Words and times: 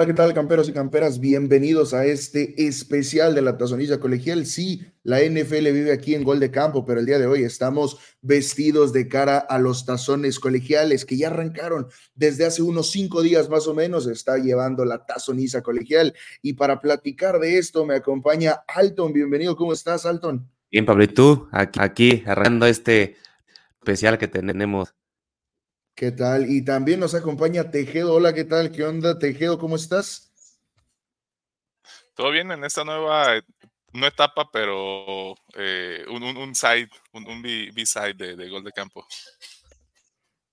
Hola, 0.00 0.06
¿qué 0.06 0.14
tal, 0.14 0.32
camperos 0.32 0.66
y 0.66 0.72
camperas? 0.72 1.20
Bienvenidos 1.20 1.92
a 1.92 2.06
este 2.06 2.66
especial 2.66 3.34
de 3.34 3.42
la 3.42 3.58
tazonilla 3.58 4.00
colegial. 4.00 4.46
Sí, 4.46 4.82
la 5.02 5.20
NFL 5.20 5.72
vive 5.72 5.92
aquí 5.92 6.14
en 6.14 6.24
Gol 6.24 6.40
de 6.40 6.50
Campo, 6.50 6.86
pero 6.86 7.00
el 7.00 7.04
día 7.04 7.18
de 7.18 7.26
hoy 7.26 7.42
estamos 7.42 7.98
vestidos 8.22 8.94
de 8.94 9.08
cara 9.08 9.36
a 9.36 9.58
los 9.58 9.84
tazones 9.84 10.40
colegiales 10.40 11.04
que 11.04 11.18
ya 11.18 11.26
arrancaron 11.26 11.86
desde 12.14 12.46
hace 12.46 12.62
unos 12.62 12.90
cinco 12.90 13.20
días 13.20 13.50
más 13.50 13.66
o 13.66 13.74
menos. 13.74 14.06
Está 14.06 14.38
llevando 14.38 14.86
la 14.86 15.04
tazoniza 15.04 15.62
colegial. 15.62 16.14
Y 16.40 16.54
para 16.54 16.80
platicar 16.80 17.38
de 17.38 17.58
esto 17.58 17.84
me 17.84 17.96
acompaña 17.96 18.62
Alton. 18.68 19.12
Bienvenido, 19.12 19.54
¿cómo 19.54 19.74
estás, 19.74 20.06
Alton? 20.06 20.48
Bien, 20.70 20.86
Pablo, 20.86 21.04
¿y 21.04 21.08
tú? 21.08 21.46
Aquí, 21.52 21.78
aquí 21.78 22.22
arrancando 22.24 22.64
este 22.64 23.16
especial 23.82 24.16
que 24.16 24.28
tenemos 24.28 24.94
¿Qué 26.00 26.12
tal? 26.12 26.50
Y 26.50 26.64
también 26.64 26.98
nos 26.98 27.14
acompaña 27.14 27.70
Tejedo. 27.70 28.14
Hola, 28.14 28.32
¿qué 28.32 28.44
tal? 28.44 28.72
¿Qué 28.72 28.84
onda, 28.84 29.18
Tejedo? 29.18 29.58
¿Cómo 29.58 29.76
estás? 29.76 30.32
Todo 32.14 32.30
bien 32.30 32.50
en 32.50 32.64
esta 32.64 32.84
nueva 32.84 33.44
no 33.92 34.06
etapa, 34.06 34.48
pero 34.50 35.34
eh, 35.58 36.02
un, 36.08 36.54
side, 36.54 36.88
un, 37.12 37.42
B-side 37.42 38.14
de, 38.14 38.48
gol 38.48 38.64
de 38.64 38.72
campo. 38.72 39.06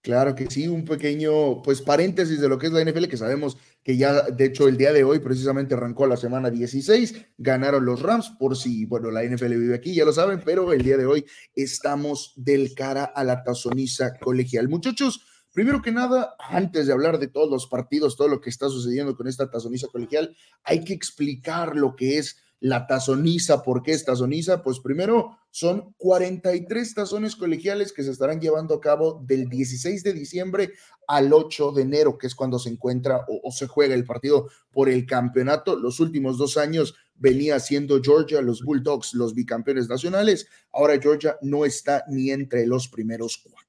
Claro 0.02 0.36
que 0.36 0.52
sí, 0.52 0.68
un 0.68 0.84
pequeño, 0.84 1.62
pues 1.62 1.82
paréntesis 1.82 2.42
de 2.42 2.50
lo 2.50 2.60
que 2.60 2.68
es 2.68 2.74
la 2.74 2.84
NFL, 2.84 3.06
que 3.06 3.16
sabemos 3.16 3.58
que 3.82 3.96
ya, 3.96 4.24
de 4.24 4.48
hecho, 4.48 4.68
el 4.68 4.76
día 4.76 4.92
de 4.92 5.06
hoy 5.06 5.20
precisamente 5.20 5.76
arrancó 5.76 6.08
la 6.08 6.18
semana 6.18 6.50
16, 6.50 7.26
ganaron 7.38 7.86
los 7.86 8.02
Rams, 8.02 8.32
por 8.38 8.58
si, 8.58 8.84
bueno, 8.84 9.12
la 9.12 9.24
NFL 9.24 9.56
vive 9.56 9.76
aquí, 9.76 9.96
ya 9.96 10.04
lo 10.04 10.12
saben, 10.12 10.42
pero 10.44 10.74
el 10.74 10.82
día 10.84 10.98
de 10.98 11.06
hoy 11.06 11.26
estamos 11.56 12.34
del 12.36 12.74
cara 12.76 13.06
a 13.06 13.24
la 13.24 13.44
tazoniza 13.44 14.18
colegial. 14.20 14.68
Muchachos, 14.68 15.22
Primero 15.58 15.82
que 15.82 15.92
nada, 15.92 16.36
antes 16.38 16.86
de 16.86 16.94
hablar 16.94 17.18
de 17.18 17.30
todos 17.30 17.50
los 17.50 17.66
partidos, 17.66 18.16
todo 18.16 18.28
lo 18.28 18.42
que 18.42 18.52
está 18.52 18.70
sucediendo 18.70 19.18
con 19.18 19.28
esta 19.28 19.50
tazoniza 19.50 19.88
colegial, 19.88 20.38
hay 20.64 20.84
que 20.84 20.94
explicar 20.94 21.76
lo 21.76 21.96
que 21.96 22.20
es 22.20 22.38
la 22.60 22.86
tazoniza, 22.86 23.64
por 23.64 23.82
qué 23.82 23.94
es 23.94 24.06
tazoniza. 24.06 24.62
Pues 24.62 24.80
primero, 24.80 25.36
son 25.50 25.96
43 25.98 26.94
tazones 26.94 27.36
colegiales 27.36 27.92
que 27.92 28.04
se 28.04 28.12
estarán 28.12 28.40
llevando 28.40 28.76
a 28.76 28.82
cabo 28.82 29.24
del 29.26 29.50
16 29.50 30.04
de 30.04 30.14
diciembre 30.14 30.74
al 31.08 31.34
8 31.34 31.72
de 31.72 31.82
enero, 31.82 32.20
que 32.20 32.28
es 32.28 32.36
cuando 32.36 32.60
se 32.60 32.70
encuentra 32.70 33.26
o, 33.28 33.42
o 33.44 33.52
se 33.52 33.66
juega 33.66 33.96
el 33.96 34.06
partido 34.06 34.50
por 34.72 34.90
el 34.90 35.08
campeonato. 35.08 35.76
Los 35.76 36.00
últimos 36.00 36.38
dos 36.38 36.58
años 36.58 36.94
venía 37.16 37.60
siendo 37.60 38.00
Georgia, 38.00 38.44
los 38.44 38.62
Bulldogs, 38.62 39.16
los 39.16 39.34
bicampeones 39.34 39.90
nacionales. 39.90 40.48
Ahora 40.72 41.02
Georgia 41.02 41.36
no 41.42 41.66
está 41.66 42.04
ni 42.08 42.30
entre 42.30 42.68
los 42.68 42.88
primeros 42.90 43.40
cuatro 43.40 43.67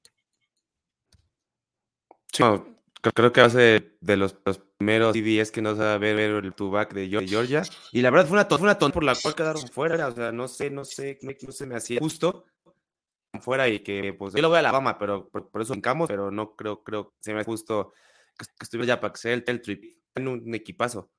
creo 3.13 3.31
que 3.31 3.41
hace 3.41 3.97
de 4.01 4.17
los, 4.17 4.35
primeros 4.77 5.15
CBS 5.15 5.51
que 5.51 5.61
no 5.61 5.75
sabe 5.75 6.13
ver, 6.13 6.43
el 6.43 6.53
tubac 6.53 6.93
de 6.93 7.07
Georgia. 7.07 7.63
Y 7.91 8.01
la 8.01 8.09
verdad 8.09 8.27
fue 8.27 8.37
una, 8.37 8.45
fue 8.45 8.61
una 8.61 8.77
por 8.77 9.03
la 9.03 9.15
cual 9.15 9.35
quedaron 9.35 9.67
fuera. 9.69 10.07
O 10.07 10.11
sea, 10.11 10.31
no 10.31 10.47
sé, 10.47 10.69
no 10.69 10.85
sé, 10.85 11.19
no 11.21 11.51
se 11.51 11.65
me 11.65 11.75
hacía 11.75 11.99
justo 11.99 12.45
fuera 13.41 13.67
y 13.69 13.79
que 13.79 14.13
pues 14.13 14.33
yo 14.33 14.41
lo 14.41 14.49
voy 14.49 14.57
a 14.57 14.59
Alabama, 14.59 14.97
pero 14.97 15.29
por, 15.29 15.61
eso 15.61 15.73
brincamos, 15.73 16.07
pero 16.07 16.31
no 16.31 16.55
creo, 16.55 16.83
creo 16.83 17.11
que 17.11 17.15
se 17.19 17.33
me 17.33 17.43
justo 17.43 17.93
que, 18.37 18.45
estuviera 18.61 18.95
ya 18.95 18.99
para 18.99 19.13
que 19.13 19.19
sea 19.19 19.33
el, 19.33 19.43
el 19.45 19.61
trip 19.61 19.83
en 20.15 20.27
un 20.27 20.55
equipazo. 20.55 21.11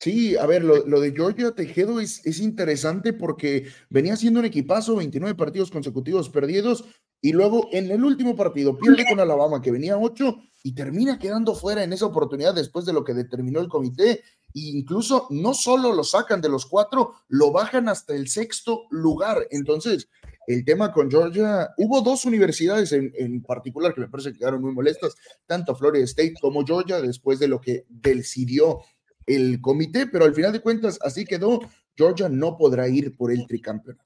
Sí, 0.00 0.36
a 0.36 0.46
ver, 0.46 0.64
lo, 0.64 0.82
de 0.82 1.12
Georgia 1.12 1.54
Tejedo 1.54 2.00
es, 2.00 2.26
es, 2.26 2.40
interesante 2.40 3.12
porque 3.12 3.68
venía 3.88 4.16
siendo 4.16 4.40
un 4.40 4.46
equipazo, 4.46 4.96
29 4.96 5.36
partidos 5.36 5.70
consecutivos 5.70 6.28
perdidos, 6.28 6.84
y 7.22 7.32
luego 7.32 7.68
en 7.70 7.90
el 7.90 8.04
último 8.04 8.34
partido 8.34 8.76
pierde 8.76 9.06
con 9.08 9.20
Alabama, 9.20 9.62
que 9.62 9.70
venía 9.70 9.96
8, 9.96 10.36
y 10.64 10.74
termina 10.74 11.20
quedando 11.20 11.54
fuera 11.54 11.84
en 11.84 11.92
esa 11.92 12.06
oportunidad 12.06 12.52
después 12.52 12.84
de 12.84 12.92
lo 12.92 13.04
que 13.04 13.14
determinó 13.14 13.60
el 13.60 13.68
comité. 13.68 14.22
E 14.54 14.60
incluso 14.74 15.28
no 15.30 15.54
solo 15.54 15.92
lo 15.92 16.02
sacan 16.02 16.40
de 16.40 16.48
los 16.48 16.66
cuatro, 16.66 17.14
lo 17.28 17.52
bajan 17.52 17.88
hasta 17.88 18.14
el 18.14 18.28
sexto 18.28 18.82
lugar. 18.90 19.46
Entonces, 19.50 20.08
el 20.48 20.64
tema 20.64 20.92
con 20.92 21.10
Georgia, 21.10 21.70
hubo 21.78 22.00
dos 22.00 22.24
universidades 22.24 22.92
en, 22.92 23.12
en, 23.16 23.40
particular 23.42 23.94
que 23.94 24.00
me 24.00 24.08
parece 24.08 24.32
que 24.32 24.40
quedaron 24.40 24.60
muy 24.60 24.72
molestas, 24.72 25.14
tanto 25.46 25.76
Florida 25.76 26.04
State 26.04 26.34
como 26.40 26.66
Georgia, 26.66 27.00
después 27.00 27.38
de 27.38 27.46
lo 27.46 27.60
que 27.60 27.86
decidió 27.88 28.80
el 29.26 29.60
comité, 29.60 30.08
pero 30.08 30.24
al 30.24 30.34
final 30.34 30.52
de 30.52 30.60
cuentas 30.60 30.98
así 31.02 31.24
quedó. 31.24 31.60
Georgia 31.96 32.28
no 32.28 32.56
podrá 32.56 32.88
ir 32.88 33.16
por 33.16 33.30
el 33.30 33.46
tricampeonato. 33.46 34.04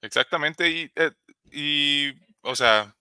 Exactamente, 0.00 0.70
y, 0.70 0.90
eh, 0.94 1.10
y 1.52 2.12
o 2.42 2.56
sea, 2.56 2.94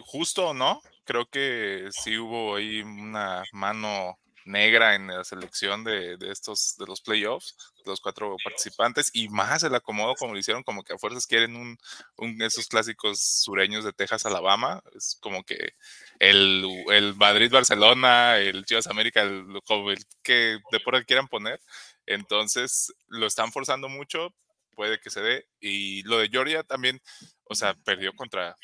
justo 0.00 0.48
o 0.48 0.54
no, 0.54 0.80
creo 1.04 1.28
que 1.28 1.88
sí 1.90 2.18
hubo 2.18 2.56
ahí 2.56 2.82
una 2.82 3.44
mano 3.52 4.18
negra 4.46 4.94
en 4.94 5.08
la 5.08 5.24
selección 5.24 5.82
de, 5.82 6.16
estos, 6.30 6.76
de 6.78 6.86
los 6.86 7.00
playoffs, 7.00 7.56
de 7.84 7.90
los 7.90 8.00
cuatro 8.00 8.36
participantes, 8.44 9.10
y 9.12 9.28
más 9.28 9.64
el 9.64 9.74
acomodo 9.74 10.14
como 10.14 10.32
lo 10.32 10.38
hicieron, 10.38 10.62
como 10.62 10.84
que 10.84 10.94
a 10.94 10.98
fuerzas 10.98 11.26
quieren 11.26 11.56
un, 11.56 11.76
un 12.16 12.40
esos 12.40 12.68
clásicos 12.68 13.20
sureños 13.20 13.84
de 13.84 13.92
Texas, 13.92 14.24
Alabama, 14.24 14.82
es 14.94 15.18
como 15.20 15.42
que 15.42 15.74
el, 16.20 16.64
el 16.92 17.14
Madrid-Barcelona, 17.16 18.38
el 18.38 18.64
Chivas 18.64 18.86
América, 18.86 19.22
el, 19.22 19.46
el 19.68 20.06
que 20.22 20.58
deporte 20.70 21.04
quieran 21.04 21.28
poner, 21.28 21.60
entonces 22.06 22.94
lo 23.08 23.26
están 23.26 23.50
forzando 23.50 23.88
mucho, 23.88 24.32
puede 24.76 25.00
que 25.00 25.10
se 25.10 25.20
dé, 25.20 25.48
y 25.58 26.04
lo 26.04 26.18
de 26.18 26.28
Georgia 26.28 26.62
también, 26.62 27.00
o 27.44 27.56
sea, 27.56 27.74
perdió 27.74 28.12
contra 28.14 28.54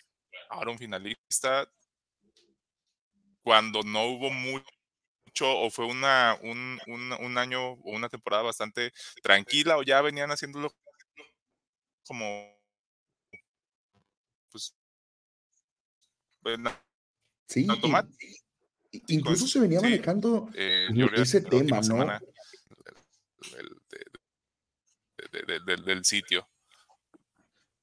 ahora 0.50 0.70
un 0.70 0.78
finalista, 0.78 1.68
cuando 3.42 3.82
no 3.82 4.04
hubo 4.04 4.30
mucho 4.30 4.64
o 5.40 5.70
fue 5.70 5.86
una, 5.86 6.38
un, 6.42 6.78
un, 6.86 7.38
año 7.38 7.72
o 7.72 7.90
una 7.90 8.08
temporada 8.08 8.42
bastante 8.42 8.92
tranquila 9.22 9.78
o 9.78 9.82
ya 9.82 10.00
venían 10.02 10.30
haciéndolo 10.30 10.70
como 12.06 12.52
pues 14.50 14.74
sí, 17.48 17.66
incluso 19.06 19.46
se 19.46 19.60
venía 19.60 19.80
manejando 19.80 20.50
eh, 20.54 20.88
ese 21.14 21.40
tema, 21.40 21.80
¿no? 21.80 22.06
Del 25.64 26.04
sitio. 26.04 26.48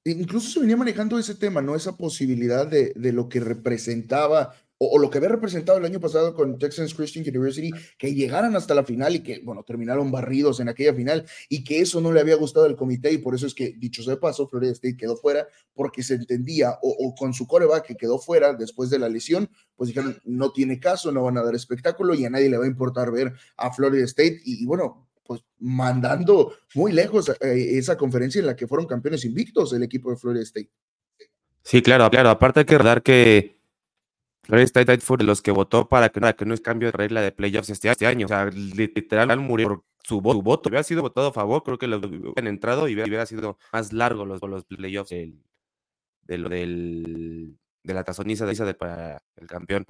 Incluso 0.05 0.49
se 0.49 0.59
venía 0.59 0.77
manejando 0.77 1.19
ese 1.19 1.35
tema, 1.35 1.61
¿no? 1.61 1.75
Esa 1.75 1.97
posibilidad 1.97 2.65
de, 2.65 2.93
de 2.95 3.13
lo 3.13 3.27
que 3.29 3.39
representaba 3.39 4.55
o, 4.79 4.97
lo 4.97 5.09
que 5.09 5.17
había 5.17 5.29
representado 5.29 5.77
el 5.77 5.85
año 5.85 5.99
pasado 5.99 6.33
con 6.33 6.57
Texas 6.57 6.93
Christian 6.93 7.25
University, 7.27 7.69
que 7.97 8.13
llegaran 8.15 8.55
hasta 8.55 8.73
la 8.73 8.85
final 8.85 9.13
y 9.13 9.19
que, 9.19 9.41
bueno, 9.43 9.63
terminaron 9.63 10.09
barridos 10.09 10.61
en 10.61 10.69
aquella 10.69 10.93
final 10.93 11.25
y 11.49 11.65
que 11.65 11.81
eso 11.81 11.99
no 11.99 12.13
le 12.13 12.21
había 12.21 12.35
gustado 12.35 12.65
al 12.65 12.77
comité 12.77 13.11
y 13.11 13.17
por 13.17 13.35
eso 13.35 13.45
es 13.45 13.53
que, 13.53 13.73
dicho 13.77 14.01
sea 14.01 14.13
de 14.13 14.21
paso, 14.21 14.47
Florida 14.47 14.71
State 14.71 14.95
quedó 14.95 15.17
fuera 15.17 15.47
porque 15.73 16.01
se 16.01 16.13
entendía 16.15 16.79
o, 16.81 17.13
con 17.13 17.33
su 17.33 17.45
coreback 17.45 17.87
que 17.87 17.97
quedó 17.97 18.19
fuera 18.19 18.53
después 18.53 18.89
de 18.89 18.99
la 18.99 19.09
lesión, 19.09 19.49
pues 19.75 19.89
dijeron, 19.89 20.17
no 20.23 20.53
tiene 20.53 20.79
caso, 20.79 21.11
no 21.11 21.23
van 21.23 21.37
a 21.37 21.43
dar 21.43 21.55
espectáculo 21.55 22.15
y 22.15 22.23
a 22.23 22.29
nadie 22.29 22.49
le 22.49 22.57
va 22.57 22.63
a 22.63 22.67
importar 22.67 23.11
ver 23.11 23.33
a 23.57 23.73
Florida 23.73 24.05
State 24.05 24.39
y, 24.45 24.65
bueno, 24.65 25.08
pues 25.29 25.43
mandando 25.59 26.55
muy 26.73 26.91
lejos 26.91 27.29
eh, 27.29 27.77
esa 27.77 27.95
conferencia 27.95 28.39
en 28.39 28.47
la 28.47 28.55
que 28.55 28.65
fueron 28.65 28.87
campeones 28.87 29.23
invictos 29.25 29.71
el 29.73 29.83
equipo 29.83 30.09
de 30.09 30.17
Florida 30.17 30.41
State. 30.41 30.71
Sí, 31.61 31.83
claro, 31.83 32.09
claro. 32.09 32.31
Aparte 32.31 32.61
hay 32.61 32.65
que 32.65 32.73
recordar 32.73 33.03
que 33.03 33.59
State 34.47 34.97
fue 35.01 35.17
de 35.17 35.25
los 35.25 35.43
que 35.43 35.51
votó 35.51 35.87
para 35.87 36.09
que, 36.09 36.19
que 36.35 36.45
no 36.45 36.55
es 36.55 36.61
cambio 36.61 36.87
de 36.87 36.93
regla 36.93 37.21
de 37.21 37.31
playoffs 37.31 37.69
este, 37.69 37.91
este 37.91 38.07
año. 38.07 38.25
O 38.25 38.27
sea, 38.27 38.47
literal 38.47 39.39
murió 39.39 39.67
por 39.67 39.83
su, 40.03 40.19
voto. 40.19 40.39
Su 40.39 40.41
voto 40.41 40.69
hubiera 40.69 40.83
sido 40.83 41.03
votado 41.03 41.27
a 41.27 41.31
favor, 41.31 41.61
creo 41.61 41.77
que 41.77 41.85
lo 41.85 41.97
hubieran 41.97 42.47
entrado 42.47 42.87
y 42.87 42.95
hubiera, 42.95 43.27
sido 43.27 43.59
más 43.71 43.93
largo 43.93 44.25
los, 44.25 44.41
los 44.41 44.65
playoffs 44.65 45.11
del, 45.11 45.43
de, 46.23 46.37
lo 46.39 46.49
del, 46.49 47.55
de 47.83 47.93
la 47.93 48.03
tazoniza 48.03 48.47
de, 48.47 48.73
para 48.73 49.21
el 49.35 49.45
campeón. 49.45 49.85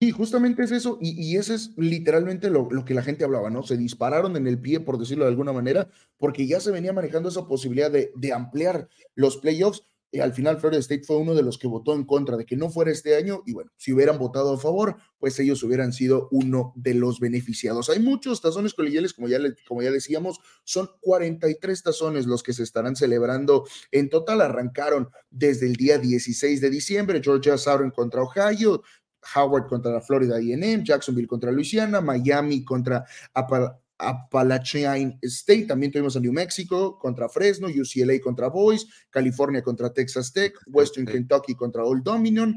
Y 0.00 0.12
justamente 0.12 0.62
es 0.62 0.70
eso, 0.70 0.96
y, 1.00 1.10
y 1.20 1.36
ese 1.36 1.54
es 1.54 1.72
literalmente 1.76 2.50
lo, 2.50 2.68
lo, 2.70 2.84
que 2.84 2.94
la 2.94 3.02
gente 3.02 3.24
hablaba, 3.24 3.50
¿no? 3.50 3.64
Se 3.64 3.76
dispararon 3.76 4.36
en 4.36 4.46
el 4.46 4.60
pie, 4.60 4.78
por 4.78 4.96
decirlo 4.96 5.24
de 5.24 5.30
alguna 5.30 5.52
manera, 5.52 5.88
porque 6.18 6.46
ya 6.46 6.60
se 6.60 6.70
venía 6.70 6.92
manejando 6.92 7.30
esa 7.30 7.48
posibilidad 7.48 7.90
de, 7.90 8.12
de 8.14 8.32
ampliar 8.32 8.88
los 9.16 9.38
playoffs 9.38 9.82
y 10.10 10.20
al 10.20 10.32
final 10.32 10.58
Florida 10.58 10.80
State 10.80 11.04
fue 11.04 11.16
uno 11.16 11.34
de 11.34 11.42
los 11.42 11.58
que 11.58 11.66
votó 11.68 11.94
en 11.94 12.04
contra 12.04 12.36
de 12.36 12.46
que 12.46 12.56
no 12.56 12.70
fuera 12.70 12.90
este 12.90 13.16
año 13.16 13.42
y 13.44 13.52
bueno, 13.52 13.70
si 13.76 13.92
hubieran 13.92 14.18
votado 14.18 14.54
a 14.54 14.58
favor, 14.58 14.96
pues 15.18 15.38
ellos 15.38 15.62
hubieran 15.62 15.92
sido 15.92 16.28
uno 16.30 16.72
de 16.76 16.94
los 16.94 17.20
beneficiados. 17.20 17.90
Hay 17.90 18.00
muchos 18.00 18.40
tazones 18.40 18.72
colegiales, 18.72 19.12
como 19.12 19.28
ya, 19.28 19.38
como 19.66 19.82
ya 19.82 19.90
decíamos, 19.90 20.40
son 20.64 20.88
43 21.00 21.82
tazones 21.82 22.26
los 22.26 22.42
que 22.42 22.54
se 22.54 22.62
estarán 22.62 22.96
celebrando. 22.96 23.66
En 23.92 24.08
total 24.08 24.40
arrancaron 24.40 25.10
desde 25.30 25.66
el 25.66 25.76
día 25.76 25.98
16 25.98 26.60
de 26.60 26.70
diciembre, 26.70 27.20
Georgia 27.22 27.58
Southern 27.58 27.90
contra 27.90 28.22
Ohio, 28.22 28.82
Howard 29.34 29.68
contra 29.68 29.92
la 29.92 30.00
Florida 30.00 30.36
A&M, 30.36 30.82
Jacksonville 30.84 31.28
contra 31.28 31.52
Luisiana, 31.52 32.00
Miami 32.00 32.64
contra 32.64 33.04
Appalachian 33.98 35.18
State, 35.22 35.66
también 35.66 35.92
tuvimos 35.92 36.16
a 36.16 36.20
New 36.20 36.32
Mexico 36.32 36.98
contra 36.98 37.28
Fresno, 37.28 37.68
UCLA 37.68 38.20
contra 38.20 38.48
Boys, 38.48 38.86
California 39.10 39.62
contra 39.62 39.92
Texas 39.92 40.32
Tech, 40.32 40.54
Western 40.66 41.06
Kentucky 41.06 41.54
contra 41.54 41.84
Old 41.84 42.02
Dominion, 42.02 42.54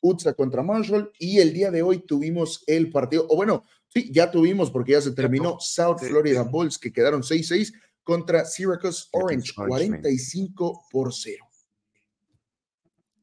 Utsa 0.00 0.34
contra 0.34 0.62
Marshall 0.62 1.10
y 1.18 1.38
el 1.38 1.52
día 1.52 1.70
de 1.70 1.82
hoy 1.82 2.04
tuvimos 2.06 2.62
el 2.66 2.90
partido, 2.90 3.26
o 3.28 3.36
bueno, 3.36 3.64
sí, 3.88 4.10
ya 4.12 4.30
tuvimos 4.30 4.70
porque 4.70 4.92
ya 4.92 5.00
se 5.00 5.12
terminó 5.12 5.56
South 5.60 5.98
Florida 6.00 6.42
Bulls 6.42 6.78
que 6.78 6.92
quedaron 6.92 7.22
6-6 7.22 7.72
contra 8.02 8.44
Syracuse 8.44 9.08
Orange, 9.12 9.52
45 9.54 10.86
por 10.90 11.12
0. 11.12 11.43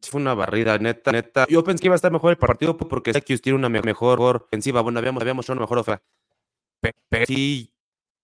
Fue 0.02 0.20
una 0.20 0.34
barrida, 0.34 0.78
neta, 0.78 1.12
neta. 1.12 1.46
Yo 1.48 1.64
pensé 1.64 1.82
que 1.82 1.88
iba 1.88 1.96
a 1.96 1.98
estar 1.98 2.12
mejor 2.12 2.32
el 2.32 2.38
partido 2.38 2.76
porque 2.76 3.12
Syracuse 3.12 3.40
tiene 3.40 3.58
una 3.58 3.70
mejor 3.70 4.20
ofensiva. 4.20 4.82
Bueno, 4.82 5.00
habíamos, 5.00 5.22
habíamos 5.22 5.48
una 5.50 5.62
mejor 5.62 5.80
ofensiva. 5.80 6.04
Pero 7.10 7.26
sí, 7.28 7.72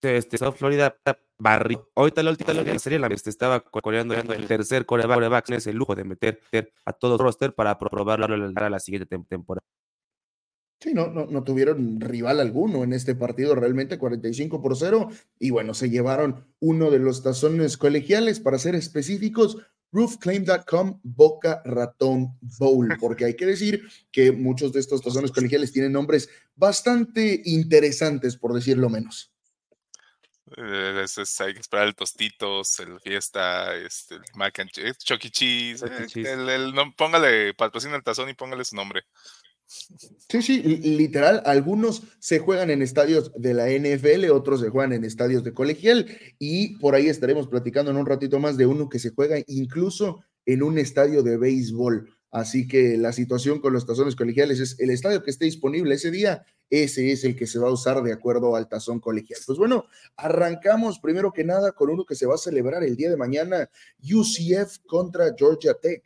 este, 0.02 0.38
South 0.38 0.56
Florida 0.56 0.98
barri. 1.38 1.78
Ahorita 1.96 2.24
la 2.24 2.32
última 2.32 2.80
serie 2.80 3.00
la 3.00 3.08
este, 3.08 3.30
estaba 3.30 3.60
coreando 3.62 4.16
el 4.16 4.48
tercer 4.48 4.86
coreback, 4.86 5.52
es 5.52 5.68
el 5.68 5.76
lujo 5.76 5.96
de 5.96 6.04
meter 6.04 6.42
a 6.86 6.94
todo 6.94 7.18
roster 7.18 7.54
para 7.54 7.78
probarlo 7.78 8.26
a 8.26 8.70
la 8.70 8.80
siguiente 8.80 9.18
temporada. 9.28 9.66
Sí, 10.80 10.94
no, 10.94 11.08
no, 11.08 11.26
no, 11.26 11.44
tuvieron 11.44 12.00
rival 12.00 12.40
alguno 12.40 12.84
en 12.84 12.94
este 12.94 13.16
partido, 13.16 13.56
realmente 13.56 13.98
45 13.98 14.62
por 14.62 14.78
0. 14.78 15.10
Y 15.40 15.50
bueno, 15.50 15.74
se 15.74 15.90
llevaron 15.90 16.46
uno 16.60 16.92
de 16.92 17.00
los 17.00 17.24
tazones 17.24 17.78
colegiales, 17.78 18.40
para 18.40 18.60
ser 18.60 18.76
específicos, 18.76 19.58
roofclaim.com 19.92 21.00
Boca 21.04 21.62
Ratón 21.66 22.38
Bowl, 22.42 22.88
porque 23.00 23.26
hay 23.26 23.36
que 23.36 23.46
decir 23.46 23.82
que 24.12 24.32
muchos 24.32 24.74
de 24.74 24.80
estos 24.80 25.02
tazones 25.02 25.32
colegiales 25.32 25.72
tienen 25.72 25.92
nombres 25.92 26.30
bastante 26.56 27.42
interesantes, 27.46 28.38
por 28.38 28.54
decirlo 28.54 28.90
menos. 28.90 29.32
Eh, 30.56 31.06
hay 31.40 31.54
que 31.54 31.60
esperar 31.60 31.88
el 31.88 31.96
tostitos, 31.96 32.80
el 32.80 33.02
fiesta, 33.02 33.76
este, 33.76 34.16
el 34.16 34.22
mac 34.36 34.58
and 34.60 34.72
cheese, 34.72 34.98
Chucky 35.00 35.30
Cheese. 35.30 35.86
Eh, 35.86 36.72
póngale, 36.96 37.54
patrocina 37.54 37.98
el 37.98 38.04
tazón 38.04 38.30
y 38.30 38.34
póngale 38.34 38.64
su 38.64 38.76
nombre. 38.76 39.04
Sí, 39.68 40.42
sí, 40.42 40.62
literal, 40.62 41.42
algunos 41.46 42.04
se 42.20 42.40
juegan 42.40 42.70
en 42.70 42.82
estadios 42.82 43.32
de 43.36 43.54
la 43.54 43.70
NFL, 43.70 44.30
otros 44.32 44.62
se 44.62 44.70
juegan 44.70 44.94
en 44.94 45.04
estadios 45.04 45.44
de 45.44 45.54
colegial 45.54 46.08
y 46.40 46.78
por 46.78 46.96
ahí 46.96 47.08
estaremos 47.08 47.48
platicando 47.48 47.92
en 47.92 47.98
un 47.98 48.06
ratito 48.06 48.40
más 48.40 48.56
de 48.56 48.66
uno 48.66 48.88
que 48.88 49.00
se 49.00 49.12
juega 49.12 49.38
incluso 49.48 50.24
en 50.46 50.64
un 50.64 50.78
estadio 50.78 51.22
de 51.22 51.38
béisbol. 51.38 52.10
Así 52.32 52.68
que 52.68 52.98
la 52.98 53.14
situación 53.14 53.60
con 53.60 53.74
los 53.74 53.86
tazones 53.86 54.16
colegiales 54.16 54.60
es 54.60 54.80
el 54.80 54.90
estadio 54.90 55.24
que 55.24 55.32
esté 55.32 55.46
disponible 55.46 55.96
ese 55.96 56.12
día, 56.12 56.46
ese 56.70 57.12
es 57.12 57.24
el 57.24 57.36
que 57.36 57.48
se 57.48 57.60
va 57.60 57.70
a 57.70 57.72
usar 57.72 58.04
de 58.04 58.12
acuerdo 58.12 58.56
al 58.56 58.68
tazón 58.68 59.00
colegial. 59.00 59.40
Pues 59.46 59.58
bueno, 59.58 59.86
arrancamos 60.18 61.00
primero 61.00 61.32
que 61.32 61.46
nada 61.46 61.72
con 61.72 61.90
uno 61.90 62.06
que 62.06 62.16
se 62.16 62.26
va 62.26 62.36
a 62.36 62.38
celebrar 62.38 62.84
el 62.84 62.98
día 62.98 63.10
de 63.10 63.18
mañana, 63.18 63.70
UCF 64.04 64.80
contra 64.86 65.34
Georgia 65.38 65.74
Tech 65.74 66.04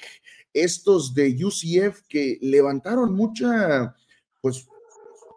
estos 0.53 1.13
de 1.13 1.35
UCF 1.43 2.01
que 2.07 2.37
levantaron 2.41 3.13
mucha, 3.13 3.95
pues, 4.41 4.67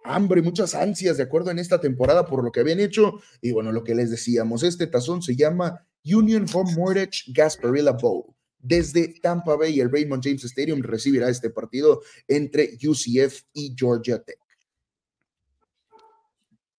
hambre, 0.05 0.43
muchas 0.43 0.75
ansias 0.75 1.17
de 1.17 1.23
acuerdo 1.23 1.51
en 1.51 1.59
esta 1.59 1.81
temporada 1.81 2.27
por 2.27 2.45
lo 2.45 2.53
que 2.53 2.61
habían 2.61 2.81
hecho. 2.81 3.21
Y 3.41 3.53
bueno, 3.53 3.73
lo 3.73 3.85
que 3.85 3.95
les 3.95 4.11
decíamos, 4.11 4.63
este 4.63 4.87
tazón 4.87 5.23
se 5.23 5.35
llama 5.35 5.87
Union 6.05 6.47
Home 6.53 6.75
Mortgage 6.75 7.33
Gasparilla 7.33 7.93
Bowl. 7.93 8.35
Desde 8.59 9.15
Tampa 9.21 9.57
Bay, 9.57 9.81
el 9.81 9.91
Raymond 9.91 10.23
James 10.25 10.45
Stadium 10.45 10.83
recibirá 10.83 11.29
este 11.29 11.51
partido 11.51 12.01
entre 12.29 12.79
UCF 12.83 13.43
y 13.53 13.75
Georgia 13.77 14.23
Tech. 14.23 14.39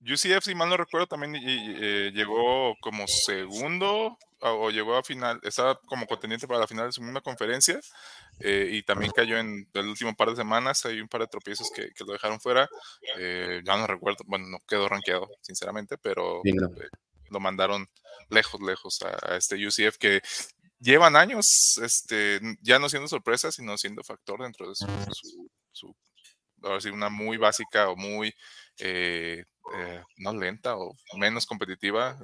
UCF, 0.06 0.44
si 0.44 0.56
mal 0.56 0.70
no 0.70 0.78
recuerdo, 0.78 1.08
también 1.08 1.36
eh, 1.36 2.12
llegó 2.14 2.76
como 2.80 3.08
segundo 3.08 4.18
o 4.40 4.70
llegó 4.70 4.96
a 4.96 5.04
final, 5.04 5.40
estaba 5.44 5.80
como 5.82 6.06
contendiente 6.06 6.48
para 6.48 6.60
la 6.60 6.68
final 6.68 6.88
de 6.88 6.92
su 6.92 7.02
misma 7.02 7.22
conferencia 7.22 7.80
eh, 8.40 8.70
y 8.72 8.84
también 8.84 9.12
cayó 9.12 9.38
en 9.38 9.68
el 9.74 9.88
último 9.88 10.16
par 10.16 10.30
de 10.30 10.36
semanas. 10.36 10.86
Hay 10.86 11.02
un 11.02 11.08
par 11.08 11.22
de 11.22 11.28
tropiezos 11.28 11.72
que, 11.72 11.90
lo 12.06 12.14
dejaron 12.14 12.40
fuera. 12.40 12.70
Eh, 13.18 13.62
ya 13.66 13.78
no 13.78 13.88
recuerdo, 13.88 14.24
bueno, 14.28 14.48
no 14.48 14.60
quedó 14.68 14.88
rankeado, 14.88 15.30
sinceramente, 15.42 15.98
pero 15.98 16.42
eh, 16.46 16.52
lo 17.30 17.40
mandaron 17.40 17.90
lejos, 18.30 18.62
lejos 18.62 19.00
a, 19.02 19.38
este 19.38 19.56
UCF 19.56 19.98
que 19.98 20.22
llevan 20.80 21.16
años 21.16 21.80
este, 21.82 22.40
ya 22.62 22.78
no 22.78 22.90
siendo 22.90 23.08
sorpresa, 23.08 23.52
sino 23.52 23.78
siendo 23.78 24.04
factor 24.04 24.44
dentro 24.44 24.70
de 24.70 24.76
su, 24.76 24.86
su, 25.12 25.50
su 25.72 25.96
una 26.94 27.10
muy 27.10 27.38
básica 27.38 27.90
o 27.90 27.96
muy 27.96 28.34
eh, 28.80 29.44
no 30.18 30.34
lenta 30.34 30.78
o 30.78 30.96
menos 31.18 31.46
competitiva 31.46 32.18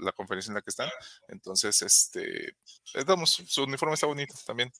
la, 0.00 0.12
conferencia 0.12 0.50
en 0.50 0.56
la 0.56 0.62
que 0.62 0.70
están. 0.70 0.88
Entonces, 1.28 1.80
este, 1.82 2.54
su 3.24 3.64
uniforme 3.64 3.94
está 3.94 4.06
bonito 4.06 4.34
también. 4.46 4.70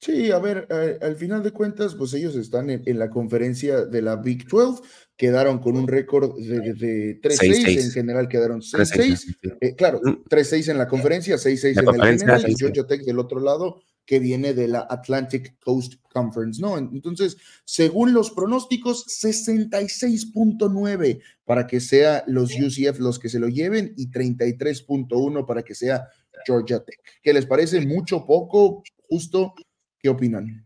Sí, 0.00 0.30
a 0.30 0.38
ver, 0.38 0.68
al 1.00 1.16
final 1.16 1.42
de 1.42 1.52
cuentas, 1.52 1.94
pues 1.94 2.12
ellos 2.12 2.36
están 2.36 2.68
en, 2.70 2.98
la 2.98 3.10
conferencia 3.10 3.86
de 3.86 4.02
la 4.02 4.16
Big 4.16 4.46
12, 4.46 4.82
quedaron 5.16 5.58
con 5.58 5.76
un 5.76 5.88
récord 5.88 6.36
de, 6.36 7.18
3-6, 7.20 7.84
en 7.84 7.90
general 7.90 8.28
quedaron 8.28 8.60
6-6, 8.60 9.36
eh, 9.60 9.74
claro, 9.74 10.00
3-6 10.00 10.66
mm. 10.66 10.70
en 10.70 10.78
la 10.78 10.86
conferencia, 10.86 11.36
6-6 11.36 11.80
en 11.80 11.88
el 11.88 12.18
general, 12.18 12.44
y 12.50 12.54
Georgia 12.56 12.86
Tech 12.86 13.02
del 13.02 13.18
otro 13.18 13.40
lado 13.40 13.80
que 14.06 14.18
viene 14.20 14.54
de 14.54 14.68
la 14.68 14.86
Atlantic 14.88 15.58
Coast 15.58 15.94
Conference, 16.12 16.62
¿no? 16.62 16.78
Entonces, 16.78 17.36
según 17.64 18.14
los 18.14 18.30
pronósticos, 18.30 19.04
66.9 19.06 21.20
para 21.44 21.66
que 21.66 21.80
sea 21.80 22.22
los 22.26 22.52
UCF 22.52 23.00
los 23.00 23.18
que 23.18 23.28
se 23.28 23.40
lo 23.40 23.48
lleven 23.48 23.92
y 23.96 24.08
33.1 24.10 25.44
para 25.44 25.62
que 25.62 25.74
sea 25.74 26.08
Georgia 26.46 26.84
Tech. 26.84 27.00
¿Qué 27.22 27.32
les 27.32 27.46
parece? 27.46 27.84
¿Mucho, 27.84 28.24
poco, 28.24 28.84
justo? 29.08 29.54
¿Qué 29.98 30.08
opinan? 30.08 30.64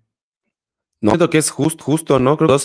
No, 1.00 1.12
creo 1.12 1.30
que 1.30 1.38
es 1.38 1.48
justo, 1.50 1.82
justo, 1.82 2.18
¿no? 2.18 2.36
Creo 2.36 2.48
que 2.48 2.56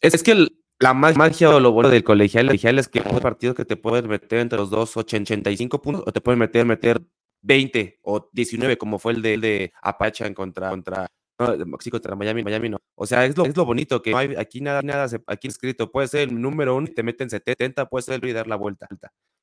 es, 0.00 0.22
que 0.24 0.48
la 0.80 0.94
magia 0.94 1.50
o 1.50 1.60
lo 1.60 1.70
bueno 1.70 1.90
del 1.90 2.02
colegial, 2.02 2.46
colegial 2.46 2.80
es 2.80 2.88
que 2.88 3.00
hay 3.00 3.20
partidos 3.20 3.54
que 3.54 3.64
te 3.64 3.76
pueden 3.76 4.08
meter 4.08 4.40
entre 4.40 4.58
los 4.58 4.70
dos 4.70 4.96
85 4.96 5.80
puntos 5.80 6.02
o 6.04 6.12
te 6.12 6.20
pueden 6.20 6.40
meter, 6.40 6.66
meter 6.66 7.00
20 7.42 7.98
o 8.02 8.28
19, 8.32 8.78
como 8.78 8.98
fue 8.98 9.12
el 9.12 9.22
de, 9.22 9.38
de 9.38 9.72
Apache 9.82 10.26
en 10.26 10.34
contra, 10.34 10.70
contra, 10.70 11.08
no, 11.38 11.78
contra 11.90 12.16
Miami, 12.16 12.42
Miami 12.42 12.70
no. 12.70 12.78
O 12.94 13.06
sea, 13.06 13.24
es 13.26 13.36
lo, 13.36 13.44
es 13.44 13.56
lo 13.56 13.64
bonito, 13.64 14.00
que 14.00 14.14
hay, 14.14 14.34
aquí 14.36 14.60
nada, 14.60 14.82
nada, 14.82 15.06
aquí 15.26 15.48
escrito, 15.48 15.90
puede 15.90 16.08
ser 16.08 16.28
el 16.28 16.40
número 16.40 16.76
uno 16.76 16.86
y 16.88 16.94
te 16.94 17.02
meten 17.02 17.28
70, 17.28 17.88
puede 17.88 18.02
ser 18.02 18.22
el 18.22 18.30
y 18.30 18.32
dar 18.32 18.46
la 18.46 18.56
vuelta. 18.56 18.86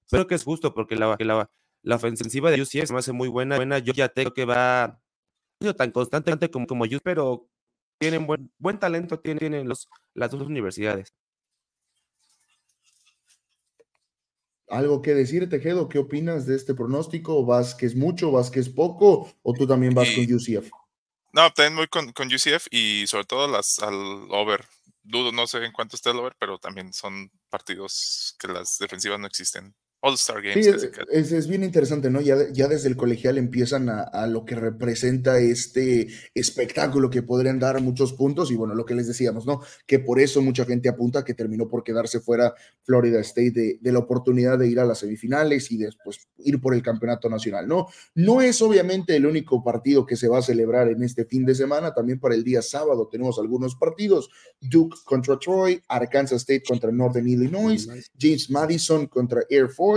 Pero 0.09 0.27
que 0.27 0.35
es 0.35 0.43
justo, 0.43 0.73
porque 0.73 0.95
la, 0.95 1.15
la, 1.19 1.49
la 1.83 1.95
ofensiva 1.95 2.51
de 2.51 2.61
UCF 2.61 2.91
me 2.91 2.99
hace 2.99 3.11
muy 3.11 3.27
buena, 3.27 3.57
buena. 3.57 3.79
Yo 3.79 3.93
ya 3.93 4.09
tengo 4.09 4.33
que 4.33 4.45
va 4.45 4.99
tan 5.77 5.91
constantemente 5.91 6.49
como, 6.49 6.65
como 6.65 6.85
pero 7.03 7.47
tienen 7.99 8.25
buen, 8.25 8.51
buen 8.57 8.79
talento, 8.79 9.19
tienen, 9.19 9.39
tienen 9.39 9.67
los, 9.67 9.89
las 10.13 10.31
dos 10.31 10.47
universidades. 10.47 11.13
¿Algo 14.69 15.01
que 15.01 15.13
decir, 15.13 15.49
Tejedo? 15.49 15.89
¿Qué 15.89 15.97
opinas 15.97 16.45
de 16.45 16.55
este 16.55 16.73
pronóstico? 16.73 17.45
¿Vas 17.45 17.75
que 17.75 17.85
es 17.85 17.95
mucho, 17.95 18.31
vas 18.31 18.51
que 18.51 18.59
es 18.59 18.69
poco? 18.69 19.31
¿O 19.41 19.53
tú 19.53 19.65
también 19.65 19.93
vas 19.93 20.09
con 20.11 20.23
UCF? 20.23 20.69
No, 21.33 21.51
también 21.53 21.75
voy 21.75 21.87
con, 21.87 22.11
con, 22.11 22.27
UCF 22.27 22.67
y 22.71 23.05
sobre 23.07 23.25
todo 23.25 23.47
las, 23.47 23.79
al 23.79 23.95
over. 24.29 24.65
Dudo, 25.03 25.31
no 25.31 25.47
sé 25.47 25.63
en 25.63 25.71
cuánto 25.71 25.95
está 25.95 26.11
el 26.11 26.17
over, 26.17 26.35
pero 26.39 26.59
también 26.59 26.93
son 26.93 27.31
partidos 27.49 28.35
que 28.39 28.47
las 28.47 28.77
defensivas 28.77 29.19
no 29.19 29.27
existen. 29.27 29.75
All-Star 30.01 30.41
Games. 30.41 30.89
es, 31.11 31.47
bien 31.47 31.63
interesante, 31.63 32.09
¿no? 32.09 32.21
Ya, 32.21 32.35
ya 32.51 32.67
desde 32.67 32.87
el 32.87 32.95
colegial 32.95 33.37
empiezan 33.37 33.89
a, 33.89 34.27
lo 34.27 34.45
que 34.45 34.55
representa 34.55 35.39
este 35.39 36.07
espectáculo 36.33 37.09
que 37.09 37.21
podrían 37.21 37.59
dar 37.59 37.81
muchos 37.81 38.13
puntos 38.13 38.51
y 38.51 38.55
bueno, 38.55 38.75
lo 38.75 38.85
que 38.85 38.95
les 38.95 39.07
decíamos, 39.07 39.45
¿no? 39.45 39.61
Que 39.85 39.99
por 39.99 40.19
eso 40.19 40.41
mucha 40.41 40.65
gente 40.65 40.87
apunta 40.87 41.25
que 41.25 41.33
terminó 41.33 41.67
por 41.67 41.83
quedarse 41.83 42.19
fuera 42.21 42.53
Florida 42.83 43.19
State 43.19 43.51
de, 43.51 43.77
de 43.81 43.91
la 43.91 43.99
oportunidad 43.99 44.57
de 44.57 44.69
ir 44.69 44.79
a 44.79 44.85
las 44.85 44.99
semifinales 44.99 45.71
y 45.71 45.77
después 45.77 46.27
ir 46.37 46.61
por 46.61 46.73
el 46.73 46.81
campeonato 46.81 47.29
nacional, 47.29 47.67
¿no? 47.67 47.87
No 48.15 48.41
es 48.41 48.61
obviamente 48.61 49.15
el 49.15 49.25
único 49.25 49.63
partido 49.63 50.05
que 50.05 50.15
se 50.15 50.27
va 50.27 50.39
a 50.39 50.41
celebrar 50.41 50.87
en 50.87 51.03
este 51.03 51.25
fin 51.25 51.45
de 51.45 51.55
semana, 51.55 51.93
también 51.93 52.19
para 52.19 52.35
el 52.35 52.43
día 52.43 52.61
sábado 52.61 53.09
tenemos 53.11 53.37
algunos 53.37 53.75
partidos, 53.75 54.29
Duke 54.61 54.97
contra 55.03 55.37
Troy, 55.37 55.81
Arkansas 55.87 56.41
State 56.41 56.63
contra 56.67 56.91
Northern 56.91 57.27
Illinois, 57.27 57.87
James 58.17 58.49
Madison 58.49 59.07
contra 59.07 59.41
Air 59.49 59.67
Force, 59.69 59.88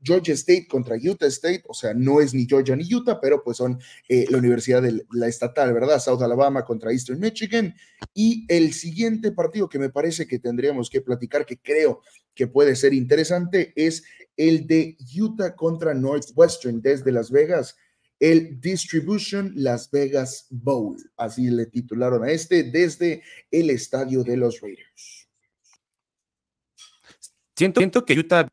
Georgia 0.00 0.34
State 0.34 0.66
contra 0.68 0.96
Utah 0.96 1.26
State, 1.26 1.64
o 1.66 1.74
sea, 1.74 1.92
no 1.94 2.20
es 2.20 2.32
ni 2.32 2.46
Georgia 2.46 2.76
ni 2.76 2.92
Utah, 2.92 3.20
pero 3.20 3.42
pues 3.42 3.56
son 3.56 3.80
eh, 4.08 4.26
la 4.30 4.38
universidad 4.38 4.82
de 4.82 5.04
la 5.12 5.26
estatal, 5.26 5.72
¿verdad? 5.72 5.98
South 5.98 6.22
Alabama 6.22 6.64
contra 6.64 6.92
Eastern 6.92 7.18
Michigan. 7.18 7.74
Y 8.14 8.44
el 8.48 8.72
siguiente 8.72 9.32
partido 9.32 9.68
que 9.68 9.78
me 9.78 9.90
parece 9.90 10.26
que 10.26 10.38
tendríamos 10.38 10.88
que 10.88 11.00
platicar, 11.00 11.44
que 11.44 11.58
creo 11.58 12.00
que 12.34 12.46
puede 12.46 12.76
ser 12.76 12.94
interesante, 12.94 13.72
es 13.74 14.04
el 14.36 14.66
de 14.66 14.96
Utah 15.16 15.56
contra 15.56 15.94
Northwestern 15.94 16.80
desde 16.80 17.10
Las 17.10 17.30
Vegas, 17.30 17.76
el 18.20 18.60
Distribution 18.60 19.52
Las 19.56 19.90
Vegas 19.90 20.46
Bowl, 20.50 20.96
así 21.16 21.50
le 21.50 21.66
titularon 21.66 22.24
a 22.24 22.30
este, 22.30 22.64
desde 22.64 23.22
el 23.50 23.70
estadio 23.70 24.22
de 24.22 24.36
los 24.36 24.60
Raiders. 24.60 25.28
Siento, 27.56 27.80
siento 27.80 28.04
que 28.04 28.16
Utah 28.16 28.48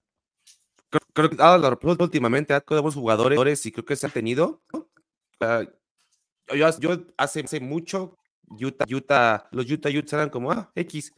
creo, 1.15 1.29
que 1.29 1.37
ah, 1.39 1.57
la 1.57 1.69
últimamente 2.03 2.53
ha 2.53 2.63
buenos 2.67 2.93
jugadores 2.93 3.65
y 3.65 3.71
creo 3.71 3.85
que 3.85 3.95
se 3.95 4.05
han 4.05 4.11
tenido. 4.11 4.61
yo, 6.53 6.67
hace, 7.17 7.41
hace, 7.43 7.59
mucho 7.59 8.17
Utah, 8.47 8.85
Utah, 8.87 9.47
los 9.51 9.69
Utah 9.71 9.89
Utes 9.89 10.13
eran 10.13 10.29
como, 10.29 10.51
ah, 10.51 10.71
X. 10.75 11.13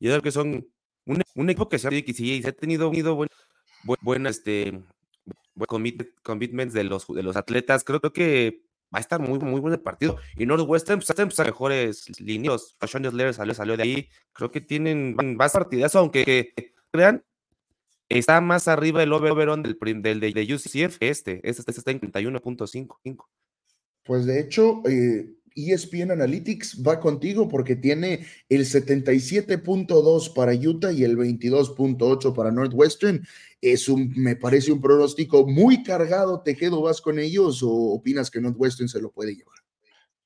Y 0.00 0.08
creo 0.08 0.22
que 0.22 0.32
son 0.32 0.66
un, 1.06 1.22
un, 1.34 1.50
equipo 1.50 1.68
que 1.68 1.78
se 1.78 1.86
ha, 1.86 1.90
tenido, 1.90 2.90
tenido 2.90 3.14
buen, 3.14 3.28
buen, 4.00 4.26
este, 4.26 4.82
commitments 6.22 6.74
de 6.74 6.84
los, 6.84 7.06
de 7.06 7.22
los 7.22 7.36
atletas. 7.36 7.84
Creo, 7.84 8.00
creo 8.00 8.12
que 8.12 8.64
va 8.92 8.98
a 8.98 9.00
estar 9.00 9.20
muy, 9.20 9.38
muy 9.38 9.60
buen 9.60 9.74
el 9.74 9.80
partido. 9.80 10.16
Y 10.36 10.46
Northwestern, 10.46 11.00
pues, 11.00 11.10
hacen 11.10 11.28
mejores 11.46 12.18
líneas. 12.18 12.76
Sean 12.86 13.04
salió, 13.34 13.54
salió 13.54 13.76
de 13.76 13.82
ahí. 13.82 14.08
Creo 14.32 14.50
que 14.50 14.60
tienen 14.62 15.16
más 15.36 15.52
partidas, 15.52 15.94
aunque 15.94 16.54
crean, 16.90 17.22
está 18.08 18.40
más 18.40 18.68
arriba 18.68 19.02
el 19.02 19.12
over 19.12 19.34
del, 19.62 20.02
del, 20.02 20.20
del 20.20 20.32
de 20.32 20.54
UCF 20.54 20.96
este. 21.00 21.40
Este, 21.42 21.62
este 21.62 21.70
está 21.70 21.90
en 21.90 22.00
31.5. 22.00 23.26
Pues 24.04 24.26
de 24.26 24.40
hecho, 24.40 24.82
eh, 24.86 25.34
ESPN 25.54 26.10
Analytics 26.10 26.82
va 26.82 27.00
contigo 27.00 27.48
porque 27.48 27.76
tiene 27.76 28.26
el 28.48 28.64
77.2 28.64 30.34
para 30.34 30.52
Utah 30.52 30.92
y 30.92 31.04
el 31.04 31.16
22.8 31.16 32.34
para 32.34 32.50
Northwestern. 32.50 33.26
Es 33.60 33.88
un, 33.88 34.12
me 34.16 34.36
parece 34.36 34.72
un 34.72 34.80
pronóstico 34.80 35.46
muy 35.46 35.82
cargado. 35.82 36.42
Tejedo, 36.42 36.82
¿vas 36.82 37.00
con 37.00 37.18
ellos 37.18 37.62
o 37.62 37.70
opinas 37.70 38.30
que 38.30 38.40
Northwestern 38.40 38.88
se 38.88 39.00
lo 39.00 39.10
puede 39.10 39.34
llevar? 39.36 39.58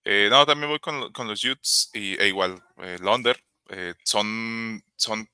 Eh, 0.04 0.28
no, 0.30 0.46
también 0.46 0.70
voy 0.70 0.80
con, 0.80 1.12
con 1.12 1.28
los 1.28 1.44
Utes 1.44 1.90
y, 1.92 2.14
e 2.20 2.28
igual, 2.28 2.62
eh, 2.78 2.96
Londer. 3.00 3.38
Eh, 3.70 3.92
son, 4.02 4.82
son 4.96 5.28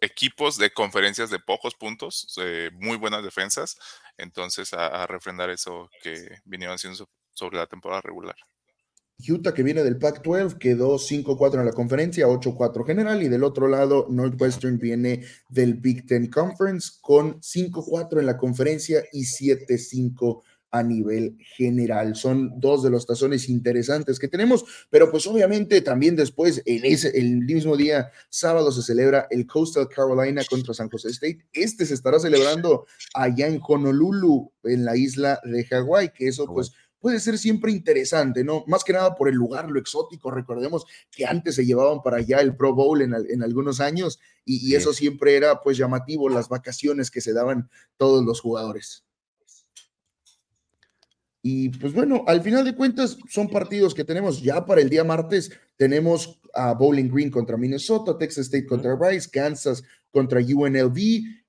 equipos 0.00 0.58
de 0.58 0.70
conferencias 0.72 1.30
de 1.30 1.38
pocos 1.38 1.74
puntos, 1.74 2.34
muy 2.72 2.96
buenas 2.96 3.22
defensas. 3.22 3.76
Entonces, 4.16 4.72
a, 4.72 4.86
a 4.86 5.06
refrendar 5.06 5.50
eso 5.50 5.90
que 6.02 6.38
vinieron 6.44 6.76
haciendo 6.76 7.08
sobre 7.32 7.58
la 7.58 7.66
temporada 7.66 8.00
regular. 8.02 8.36
Utah, 9.28 9.52
que 9.52 9.62
viene 9.62 9.82
del 9.82 9.98
Pac-12, 9.98 10.58
quedó 10.58 10.98
5-4 10.98 11.60
en 11.60 11.66
la 11.66 11.72
conferencia, 11.72 12.26
8-4 12.26 12.86
general, 12.86 13.22
y 13.22 13.28
del 13.28 13.44
otro 13.44 13.68
lado, 13.68 14.06
Northwestern 14.08 14.78
viene 14.78 15.24
del 15.48 15.74
Big 15.74 16.06
Ten 16.06 16.30
Conference 16.30 16.92
con 17.00 17.40
5-4 17.40 18.20
en 18.20 18.26
la 18.26 18.36
conferencia 18.36 19.04
y 19.12 19.24
7-5 19.24 20.42
a 20.70 20.82
nivel 20.82 21.36
general. 21.56 22.14
Son 22.16 22.60
dos 22.60 22.82
de 22.82 22.90
los 22.90 23.06
tazones 23.06 23.48
interesantes 23.48 24.18
que 24.18 24.28
tenemos, 24.28 24.64
pero 24.90 25.10
pues 25.10 25.26
obviamente 25.26 25.80
también 25.80 26.16
después, 26.16 26.62
en 26.64 26.84
ese, 26.84 27.16
el 27.18 27.38
mismo 27.38 27.76
día, 27.76 28.10
sábado, 28.28 28.70
se 28.72 28.82
celebra 28.82 29.26
el 29.30 29.46
Coastal 29.46 29.88
Carolina 29.88 30.42
contra 30.48 30.74
San 30.74 30.88
José 30.88 31.08
State. 31.08 31.46
Este 31.52 31.86
se 31.86 31.94
estará 31.94 32.18
celebrando 32.18 32.86
allá 33.14 33.46
en 33.46 33.60
Honolulu, 33.66 34.52
en 34.64 34.84
la 34.84 34.96
isla 34.96 35.40
de 35.44 35.64
Hawái, 35.64 36.10
que 36.10 36.28
eso 36.28 36.46
pues 36.46 36.72
puede 37.00 37.18
ser 37.18 37.38
siempre 37.38 37.72
interesante, 37.72 38.44
¿no? 38.44 38.64
Más 38.66 38.84
que 38.84 38.92
nada 38.92 39.14
por 39.14 39.28
el 39.28 39.34
lugar, 39.34 39.70
lo 39.70 39.80
exótico. 39.80 40.30
Recordemos 40.30 40.84
que 41.10 41.26
antes 41.26 41.56
se 41.56 41.64
llevaban 41.64 42.02
para 42.02 42.18
allá 42.18 42.40
el 42.40 42.54
Pro 42.54 42.74
Bowl 42.74 43.00
en, 43.02 43.42
algunos 43.42 43.80
años 43.80 44.20
y, 44.44 44.74
eso 44.74 44.92
siempre 44.92 45.36
era 45.36 45.60
pues 45.60 45.76
llamativo, 45.76 46.28
las 46.28 46.48
vacaciones 46.48 47.10
que 47.10 47.20
se 47.20 47.32
daban 47.32 47.70
todos 47.96 48.24
los 48.24 48.40
jugadores. 48.40 49.04
Y 51.42 51.70
pues 51.70 51.94
bueno, 51.94 52.24
al 52.26 52.42
final 52.42 52.64
de 52.64 52.74
cuentas 52.74 53.18
son 53.28 53.48
partidos 53.48 53.94
que 53.94 54.04
tenemos 54.04 54.42
ya 54.42 54.66
para 54.66 54.80
el 54.80 54.90
día 54.90 55.04
martes. 55.04 55.50
Tenemos 55.76 56.38
a 56.54 56.74
Bowling 56.74 57.08
Green 57.08 57.30
contra 57.30 57.56
Minnesota, 57.56 58.18
Texas 58.18 58.46
State 58.46 58.66
contra 58.66 58.98
Rice, 59.00 59.30
Kansas 59.30 59.82
contra 60.10 60.40
UNLV 60.40 60.98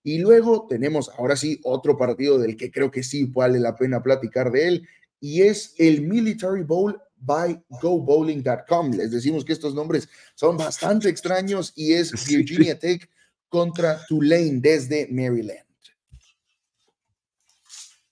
y 0.03 0.19
luego 0.19 0.67
tenemos 0.69 1.09
ahora 1.17 1.35
sí 1.35 1.59
otro 1.63 1.97
partido 1.97 2.37
del 2.37 2.55
que 2.55 2.71
creo 2.71 2.89
que 2.91 3.03
sí 3.03 3.25
vale 3.25 3.59
la 3.59 3.75
pena 3.75 4.01
platicar 4.01 4.51
de 4.51 4.67
él 4.67 4.87
y 5.19 5.41
es 5.41 5.75
el 5.77 6.01
Military 6.01 6.63
Bowl 6.63 6.99
by 7.17 7.61
GoBowling.com. 7.81 8.91
Les 8.91 9.11
decimos 9.11 9.45
que 9.45 9.53
estos 9.53 9.75
nombres 9.75 10.09
son 10.35 10.57
bastante 10.57 11.09
extraños 11.09 11.73
y 11.75 11.93
es 11.93 12.11
Virginia 12.27 12.79
Tech 12.79 13.07
contra 13.49 13.99
Tulane 14.07 14.59
desde 14.61 15.07
Maryland. 15.11 15.70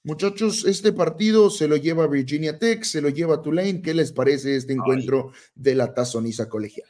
Muchachos, 0.04 0.66
este 0.66 0.94
partido 0.94 1.50
se 1.50 1.68
lo 1.68 1.76
lleva 1.76 2.08
Virginia 2.08 2.58
Tech, 2.58 2.84
se 2.84 3.02
lo 3.02 3.10
lleva 3.10 3.42
Tulane. 3.42 3.82
¿Qué 3.82 3.94
les 3.94 4.12
parece 4.12 4.56
este 4.56 4.74
encuentro 4.74 5.32
de 5.56 5.76
la 5.76 5.94
tazoniza 5.94 6.48
colegial? 6.48 6.88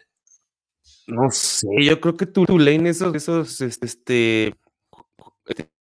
No 1.08 1.32
sé, 1.32 1.68
yo 1.82 2.00
creo 2.00 2.16
que 2.16 2.28
Tulane, 2.28 2.90
esos, 2.90 3.16
esos, 3.16 3.62
este, 3.62 3.88
este 3.88 4.54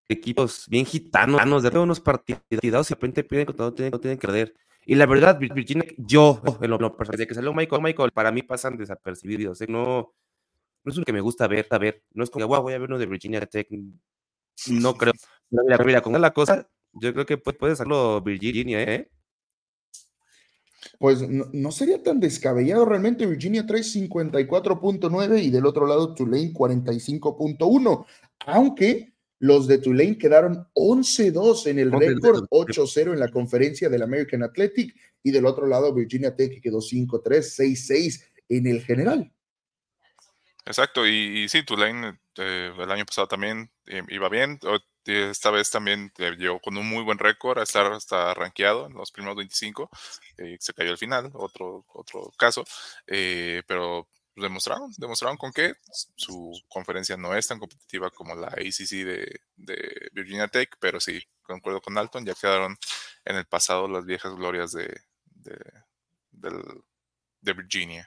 equipos 0.09 0.67
bien 0.69 0.85
gitanos, 0.85 1.63
de 1.63 1.79
unos 1.79 1.99
partidos 1.99 2.41
y 2.49 2.69
de 2.69 2.81
repente 2.81 3.23
piden 3.23 3.45
que 3.45 3.53
no 3.53 3.73
tienen, 3.73 3.91
no 3.91 3.99
tienen 3.99 4.17
que 4.17 4.27
perder. 4.27 4.55
Y 4.85 4.95
la 4.95 5.05
verdad, 5.05 5.37
Virginia, 5.37 5.85
yo, 5.97 6.41
en 6.61 6.69
lo, 6.69 6.77
personal, 6.95 7.17
desde 7.17 7.27
que 7.27 7.35
salió 7.35 7.53
Michael, 7.53 7.81
Michael, 7.81 8.11
para 8.11 8.31
mí 8.31 8.41
pasan 8.41 8.77
desapercibidos. 8.77 9.59
¿eh? 9.61 9.67
No, 9.67 10.13
no 10.83 10.91
es 10.91 10.95
lo 10.95 11.03
que 11.03 11.11
me 11.11 11.19
gusta 11.19 11.45
ver, 11.47 11.67
a 11.71 11.77
ver. 11.77 12.03
No 12.13 12.23
es 12.23 12.29
como, 12.29 12.47
wow, 12.47 12.61
voy 12.61 12.73
a 12.73 12.77
ver 12.77 12.87
uno 12.87 12.97
de 12.97 13.05
Virginia 13.05 13.45
Tech. 13.45 13.67
No 14.67 14.95
creo. 14.95 15.11
Mira, 15.49 15.77
mira, 15.83 16.01
con 16.01 16.19
la 16.21 16.31
cosa, 16.31 16.69
yo 16.93 17.13
creo 17.13 17.25
que 17.25 17.37
puede, 17.37 17.57
puede 17.57 17.73
hacerlo 17.73 18.21
Virginia, 18.21 18.81
¿eh? 18.81 19.09
Pues 20.99 21.27
no, 21.27 21.45
no, 21.53 21.71
sería 21.71 22.01
tan 22.01 22.19
descabellado 22.19 22.85
realmente. 22.85 23.25
Virginia 23.25 23.65
trae 23.65 23.81
54.9 23.81 25.43
y 25.43 25.49
del 25.49 25.65
otro 25.65 25.85
lado 25.85 26.13
Tulane 26.13 26.53
45.1. 26.53 28.05
Aunque 28.45 29.13
los 29.39 29.67
de 29.67 29.77
Tulane 29.77 30.17
quedaron 30.17 30.67
11-2 30.73 31.67
en 31.67 31.79
el 31.79 31.91
récord, 31.91 32.47
8-0 32.49 33.13
en 33.13 33.19
la 33.19 33.29
conferencia 33.29 33.89
del 33.89 34.01
American 34.01 34.43
Athletic 34.43 34.95
y 35.21 35.31
del 35.31 35.45
otro 35.45 35.67
lado 35.67 35.93
Virginia 35.93 36.35
Tech 36.35 36.61
quedó 36.61 36.79
5-3, 36.79 37.21
6-6 37.21 38.23
en 38.49 38.67
el 38.67 38.81
general. 38.83 39.31
Exacto, 40.65 41.07
y, 41.07 41.47
sí, 41.47 41.63
Tulane 41.63 42.19
eh, 42.37 42.73
el 42.77 42.91
año 42.91 43.05
pasado 43.05 43.27
también 43.27 43.69
eh, 43.85 44.03
iba 44.09 44.27
bien, 44.27 44.59
esta 45.07 45.51
vez 45.51 45.69
también 45.71 46.11
eh, 46.17 46.35
llegó 46.37 46.59
con 46.59 46.77
un 46.77 46.87
muy 46.87 47.03
buen 47.03 47.19
récord 47.19 47.59
a 47.59 47.63
estar 47.63 47.91
hasta 47.91 48.33
rankeado 48.33 48.87
en 48.87 48.93
los 48.93 49.11
primeros 49.11 49.37
25, 49.37 49.89
se 50.59 50.73
cayó 50.73 50.91
al 50.91 50.97
final, 50.97 51.31
otro, 51.33 51.85
otro 51.93 52.31
caso, 52.37 52.63
pero 53.05 54.07
demostraron, 54.35 54.91
demostraron 54.97 55.37
con 55.37 55.51
que 55.51 55.73
su 56.15 56.51
conferencia 56.69 57.17
no 57.17 57.35
es 57.35 57.47
tan 57.47 57.59
competitiva 57.59 58.11
como 58.11 58.35
la 58.35 58.47
ACC 58.47 59.05
de, 59.55 60.11
Virginia 60.13 60.47
Tech, 60.47 60.75
pero 60.79 60.99
sí, 60.99 61.21
concuerdo 61.41 61.81
con 61.81 61.97
Alton, 61.97 62.25
ya 62.25 62.33
quedaron 62.35 62.77
en 63.25 63.35
el 63.35 63.45
pasado 63.45 63.87
las 63.87 64.05
viejas 64.05 64.35
glorias 64.35 64.71
de, 64.71 65.01
de 67.41 67.53
Virginia. 67.53 68.05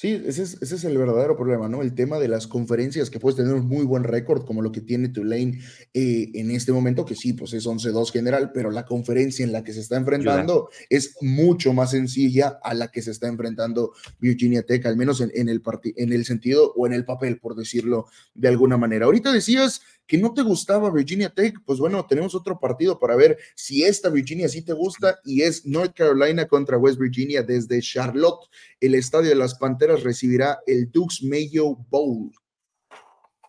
Sí, 0.00 0.22
ese 0.26 0.44
es, 0.44 0.84
el 0.84 0.96
verdadero 0.96 1.36
problema, 1.36 1.68
¿no? 1.68 1.82
El 1.82 1.92
tema 1.92 2.20
de 2.20 2.28
las 2.28 2.46
conferencias, 2.46 3.10
que 3.10 3.18
puedes 3.18 3.34
tener 3.36 3.52
un 3.52 3.66
muy 3.66 3.84
buen 3.84 4.04
récord, 4.04 4.44
como 4.44 4.62
lo 4.62 4.70
que 4.70 4.80
tiene 4.80 5.08
Tulane 5.08 5.58
eh, 5.92 6.30
en 6.34 6.52
este 6.52 6.70
momento, 6.70 7.04
que 7.04 7.16
sí, 7.16 7.32
pues 7.32 7.52
es 7.52 7.66
11-2 7.66 8.12
general, 8.12 8.52
pero 8.54 8.70
la 8.70 8.86
conferencia 8.86 9.44
en 9.44 9.50
la 9.50 9.64
que 9.64 9.72
se 9.72 9.80
está 9.80 9.96
enfrentando 9.96 10.68
es 10.88 11.16
mucho 11.20 11.72
más 11.72 11.90
sencilla 11.90 12.60
a 12.62 12.74
la 12.74 12.92
que 12.92 13.02
se 13.02 13.10
está 13.10 13.26
enfrentando 13.26 13.92
Virginia 14.20 14.62
Tech, 14.62 14.86
al 14.86 14.96
menos 14.96 15.20
en, 15.20 15.48
el 15.48 15.60
en 15.96 16.12
el 16.12 16.24
sentido 16.24 16.72
o 16.76 16.86
en 16.86 16.92
el 16.92 17.04
papel, 17.04 17.40
por 17.40 17.56
decirlo 17.56 18.06
de 18.34 18.46
alguna 18.46 18.76
manera. 18.76 19.06
Ahorita 19.06 19.32
decías 19.32 19.80
que 20.08 20.16
no 20.16 20.32
te 20.32 20.40
gustaba 20.40 20.90
Virginia 20.90 21.28
Tech, 21.28 21.54
pues 21.66 21.78
bueno, 21.78 22.06
tenemos 22.06 22.34
otro 22.34 22.58
partido 22.58 22.98
para 22.98 23.14
ver 23.14 23.36
si 23.54 23.84
esta 23.84 24.08
Virginia 24.08 24.48
sí 24.48 24.62
te 24.62 24.72
gusta 24.72 25.20
y 25.22 25.42
es 25.42 25.66
North 25.66 25.94
Carolina 25.94 26.48
contra 26.48 26.78
West 26.78 26.98
Virginia 26.98 27.42
desde 27.42 27.82
Charlotte. 27.82 28.48
El 28.80 28.94
estadio 28.94 29.28
de 29.28 29.34
las 29.34 29.56
Panteras 29.56 29.87
recibirá 29.96 30.58
el 30.66 30.90
Dukes 30.90 31.22
Mayo 31.22 31.74
Bowl. 31.88 32.30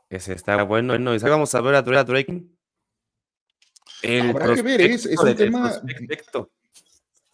Ese 0.10 0.34
está 0.34 0.64
bueno, 0.64 0.94
bueno. 0.94 1.16
Vamos 1.22 1.54
a 1.54 1.62
ver 1.62 1.76
a 1.76 1.82
Drake. 1.82 2.46
Habrá 4.04 4.56
que 4.56 4.62
ver, 4.62 4.82
es, 4.82 5.06
un 5.06 5.36
tema. 5.36 5.82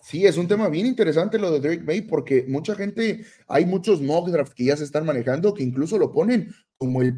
Sí, 0.01 0.25
es 0.25 0.37
un 0.37 0.47
tema 0.47 0.67
bien 0.69 0.85
interesante 0.85 1.39
lo 1.39 1.51
de 1.51 1.59
Drake 1.59 1.83
May, 1.83 2.01
porque 2.01 2.45
mucha 2.47 2.75
gente, 2.75 3.25
hay 3.47 3.65
muchos 3.65 4.01
mock 4.01 4.29
draft 4.29 4.53
que 4.53 4.65
ya 4.65 4.77
se 4.77 4.83
están 4.83 5.05
manejando 5.05 5.53
que 5.53 5.63
incluso 5.63 5.97
lo 5.97 6.11
ponen 6.11 6.53
como 6.77 7.01
el 7.01 7.13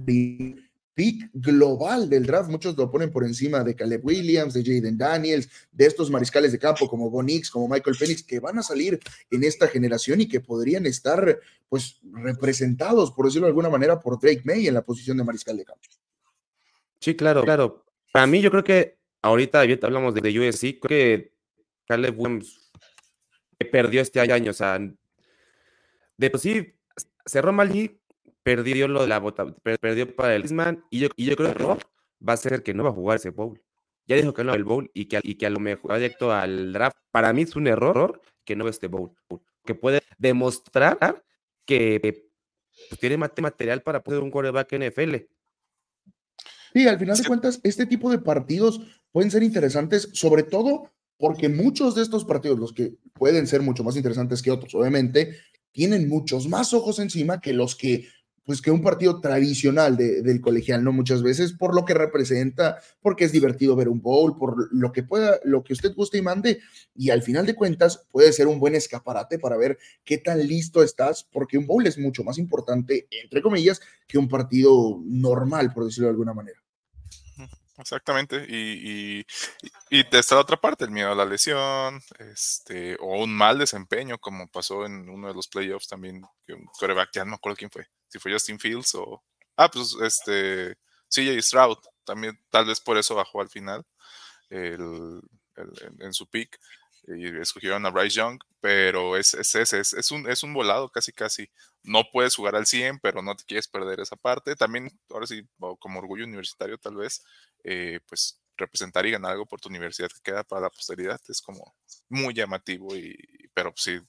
pick 0.97 1.29
global 1.31 2.09
del 2.09 2.25
draft. 2.25 2.49
Muchos 2.49 2.75
lo 2.75 2.89
ponen 2.89 3.11
por 3.11 3.23
encima 3.23 3.63
de 3.63 3.75
Caleb 3.75 4.03
Williams, 4.03 4.55
de 4.55 4.63
Jaden 4.63 4.97
Daniels, 4.97 5.47
de 5.71 5.85
estos 5.85 6.09
mariscales 6.09 6.51
de 6.51 6.57
campo 6.57 6.89
como 6.89 7.11
Bonix, 7.11 7.51
como 7.51 7.67
Michael 7.67 7.95
Phoenix, 7.95 8.23
que 8.23 8.39
van 8.39 8.57
a 8.57 8.63
salir 8.63 8.99
en 9.29 9.43
esta 9.43 9.67
generación 9.67 10.21
y 10.21 10.27
que 10.27 10.39
podrían 10.39 10.87
estar, 10.87 11.39
pues, 11.69 11.99
representados, 12.13 13.11
por 13.11 13.27
decirlo 13.27 13.45
de 13.45 13.51
alguna 13.51 13.69
manera, 13.69 13.99
por 13.99 14.19
Drake 14.19 14.41
May 14.43 14.67
en 14.67 14.73
la 14.73 14.81
posición 14.81 15.17
de 15.17 15.23
mariscal 15.23 15.55
de 15.55 15.65
campo. 15.65 15.83
Sí, 16.99 17.15
claro, 17.15 17.43
claro. 17.43 17.85
Para 18.11 18.25
mí, 18.25 18.41
yo 18.41 18.49
creo 18.49 18.63
que 18.63 18.97
ahorita, 19.21 19.61
hablamos 19.83 20.15
de, 20.15 20.21
de 20.21 20.49
USC, 20.49 20.79
creo 20.79 20.89
que 20.89 21.33
Caleb 21.85 22.19
Williams 22.19 22.71
perdió 23.71 24.01
este 24.01 24.19
año, 24.19 24.49
o 24.49 24.53
sea, 24.55 24.79
de 26.17 26.31
sí 26.39 26.73
cerró 27.23 27.53
mal 27.53 27.71
perdió 28.47 28.87
lo 28.87 29.01
de 29.01 29.07
la 29.07 29.19
bota, 29.19 29.45
perdió 29.81 30.15
para 30.15 30.33
el 30.33 30.45
Isman 30.45 30.81
y 30.89 30.99
yo, 30.99 31.09
y 31.17 31.25
yo 31.25 31.35
creo 31.35 31.53
que 31.53 31.85
va 32.25 32.31
a 32.31 32.37
ser 32.37 32.63
que 32.63 32.73
no 32.73 32.85
va 32.85 32.91
a 32.91 32.93
jugar 32.93 33.17
ese 33.17 33.31
bowl. 33.31 33.61
Ya 34.05 34.15
dijo 34.15 34.33
que 34.33 34.45
no 34.45 34.53
el 34.53 34.63
bowl 34.63 34.89
y 34.93 35.07
que, 35.09 35.19
y 35.21 35.35
que 35.35 35.47
a 35.47 35.49
lo 35.49 35.59
mejor 35.59 35.95
directo 35.95 36.31
al 36.31 36.71
draft. 36.71 36.95
Para 37.11 37.33
mí 37.33 37.41
es 37.41 37.57
un 37.57 37.67
error 37.67 38.21
que 38.45 38.55
no 38.55 38.69
este 38.69 38.87
bowl. 38.87 39.11
que 39.65 39.75
puede 39.75 40.01
demostrar 40.17 41.25
que 41.65 41.99
pues, 42.89 42.99
tiene 43.01 43.17
material 43.17 43.81
para 43.81 44.01
poder 44.01 44.21
un 44.21 44.31
quarterback 44.31 44.71
NFL. 44.71 45.15
Sí, 46.71 46.87
al 46.87 46.99
final 46.99 47.17
de 47.17 47.25
cuentas, 47.25 47.59
este 47.63 47.85
tipo 47.85 48.09
de 48.09 48.19
partidos 48.19 48.79
pueden 49.11 49.29
ser 49.29 49.43
interesantes, 49.43 50.09
sobre 50.13 50.43
todo 50.43 50.89
porque 51.17 51.49
muchos 51.49 51.95
de 51.95 52.03
estos 52.03 52.23
partidos, 52.23 52.59
los 52.59 52.71
que 52.71 52.93
pueden 53.11 53.45
ser 53.45 53.61
mucho 53.61 53.83
más 53.83 53.97
interesantes 53.97 54.41
que 54.41 54.51
otros, 54.51 54.73
obviamente, 54.73 55.35
tienen 55.73 56.07
muchos 56.07 56.47
más 56.47 56.73
ojos 56.73 56.99
encima 56.99 57.41
que 57.41 57.51
los 57.51 57.75
que 57.75 58.07
pues 58.47 58.61
que 58.61 58.71
un 58.71 58.81
partido 58.81 59.19
tradicional 59.19 59.97
del 59.97 60.39
colegial, 60.39 60.81
¿no? 60.81 60.93
Muchas 60.93 61.21
veces 61.21 61.51
por 61.51 61.75
lo 61.75 61.83
que 61.83 61.93
representa, 61.93 62.79
porque 63.01 63.25
es 63.25 63.33
divertido 63.33 63.75
ver 63.75 63.89
un 63.89 64.01
bowl, 64.01 64.37
por 64.37 64.73
lo 64.73 64.93
que 64.93 65.03
pueda, 65.03 65.37
lo 65.43 65.65
que 65.65 65.73
usted 65.73 65.93
guste 65.93 66.17
y 66.17 66.21
mande, 66.21 66.61
y 66.95 67.09
al 67.09 67.21
final 67.21 67.45
de 67.45 67.55
cuentas 67.55 68.07
puede 68.09 68.31
ser 68.31 68.47
un 68.47 68.57
buen 68.57 68.73
escaparate 68.73 69.37
para 69.37 69.57
ver 69.57 69.77
qué 70.05 70.17
tan 70.17 70.39
listo 70.47 70.81
estás, 70.81 71.25
porque 71.25 71.57
un 71.57 71.67
bowl 71.67 71.85
es 71.85 71.97
mucho 71.97 72.23
más 72.23 72.37
importante, 72.37 73.09
entre 73.21 73.41
comillas, 73.41 73.81
que 74.07 74.17
un 74.17 74.29
partido 74.29 74.97
normal, 75.03 75.73
por 75.73 75.83
decirlo 75.83 76.07
de 76.07 76.11
alguna 76.11 76.33
manera. 76.33 76.63
Exactamente, 77.77 78.45
y, 78.47 79.19
y, 79.19 79.25
y, 79.89 80.05
está 80.09 80.35
la 80.35 80.41
otra 80.41 80.55
parte, 80.55 80.85
el 80.85 80.91
miedo 80.91 81.11
a 81.11 81.15
la 81.15 81.25
lesión, 81.25 82.01
este, 82.17 82.95
o 83.01 83.23
un 83.23 83.35
mal 83.35 83.59
desempeño, 83.59 84.17
como 84.17 84.47
pasó 84.47 84.85
en 84.85 85.09
uno 85.09 85.27
de 85.27 85.33
los 85.33 85.49
playoffs 85.49 85.89
también, 85.89 86.23
que 86.45 86.53
un 86.53 86.65
coreback, 86.79 87.09
ya 87.13 87.25
no 87.25 87.31
me 87.31 87.35
acuerdo 87.35 87.57
quién 87.57 87.69
fue, 87.69 87.87
si 88.07 88.19
fue 88.19 88.31
Justin 88.31 88.59
Fields 88.59 88.95
o, 88.95 89.23
ah, 89.55 89.69
pues 89.69 89.95
este, 90.01 90.77
CJ 91.09 91.41
Stroud, 91.41 91.77
también 92.03 92.39
tal 92.49 92.65
vez 92.65 92.79
por 92.79 92.97
eso 92.97 93.15
bajó 93.15 93.41
al 93.41 93.49
final 93.49 93.85
el, 94.49 95.21
en, 95.99 96.13
su 96.13 96.27
pick, 96.27 96.59
y 97.07 97.27
escogieron 97.39 97.85
a 97.85 97.89
Bryce 97.89 98.17
Young, 98.17 98.39
pero 98.59 99.15
es, 99.15 99.33
es 99.33 99.55
es, 99.55 99.93
es, 99.93 100.11
un, 100.11 100.29
es 100.29 100.43
un 100.43 100.53
volado 100.53 100.89
casi 100.89 101.11
casi. 101.13 101.49
No 101.83 102.03
puedes 102.11 102.35
jugar 102.35 102.55
al 102.55 102.65
100, 102.65 102.99
pero 102.99 103.21
no 103.21 103.35
te 103.35 103.45
quieres 103.45 103.67
perder 103.67 104.01
esa 104.01 104.17
parte. 104.17 104.55
También, 104.55 104.89
ahora 105.09 105.25
sí, 105.25 105.47
como 105.79 105.99
orgullo 105.99 106.25
universitario 106.25 106.77
tal 106.77 106.95
vez, 106.95 107.23
eh, 107.63 107.99
pues 108.07 108.41
representar 108.57 109.05
y 109.05 109.11
ganar 109.11 109.31
algo 109.31 109.45
por 109.45 109.61
tu 109.61 109.69
universidad 109.69 110.09
que 110.09 110.21
queda 110.21 110.43
para 110.43 110.63
la 110.63 110.69
posteridad 110.69 111.21
es 111.29 111.41
como 111.41 111.75
muy 112.09 112.33
llamativo, 112.33 112.95
y, 112.95 113.15
pero 113.53 113.73
sí, 113.75 113.99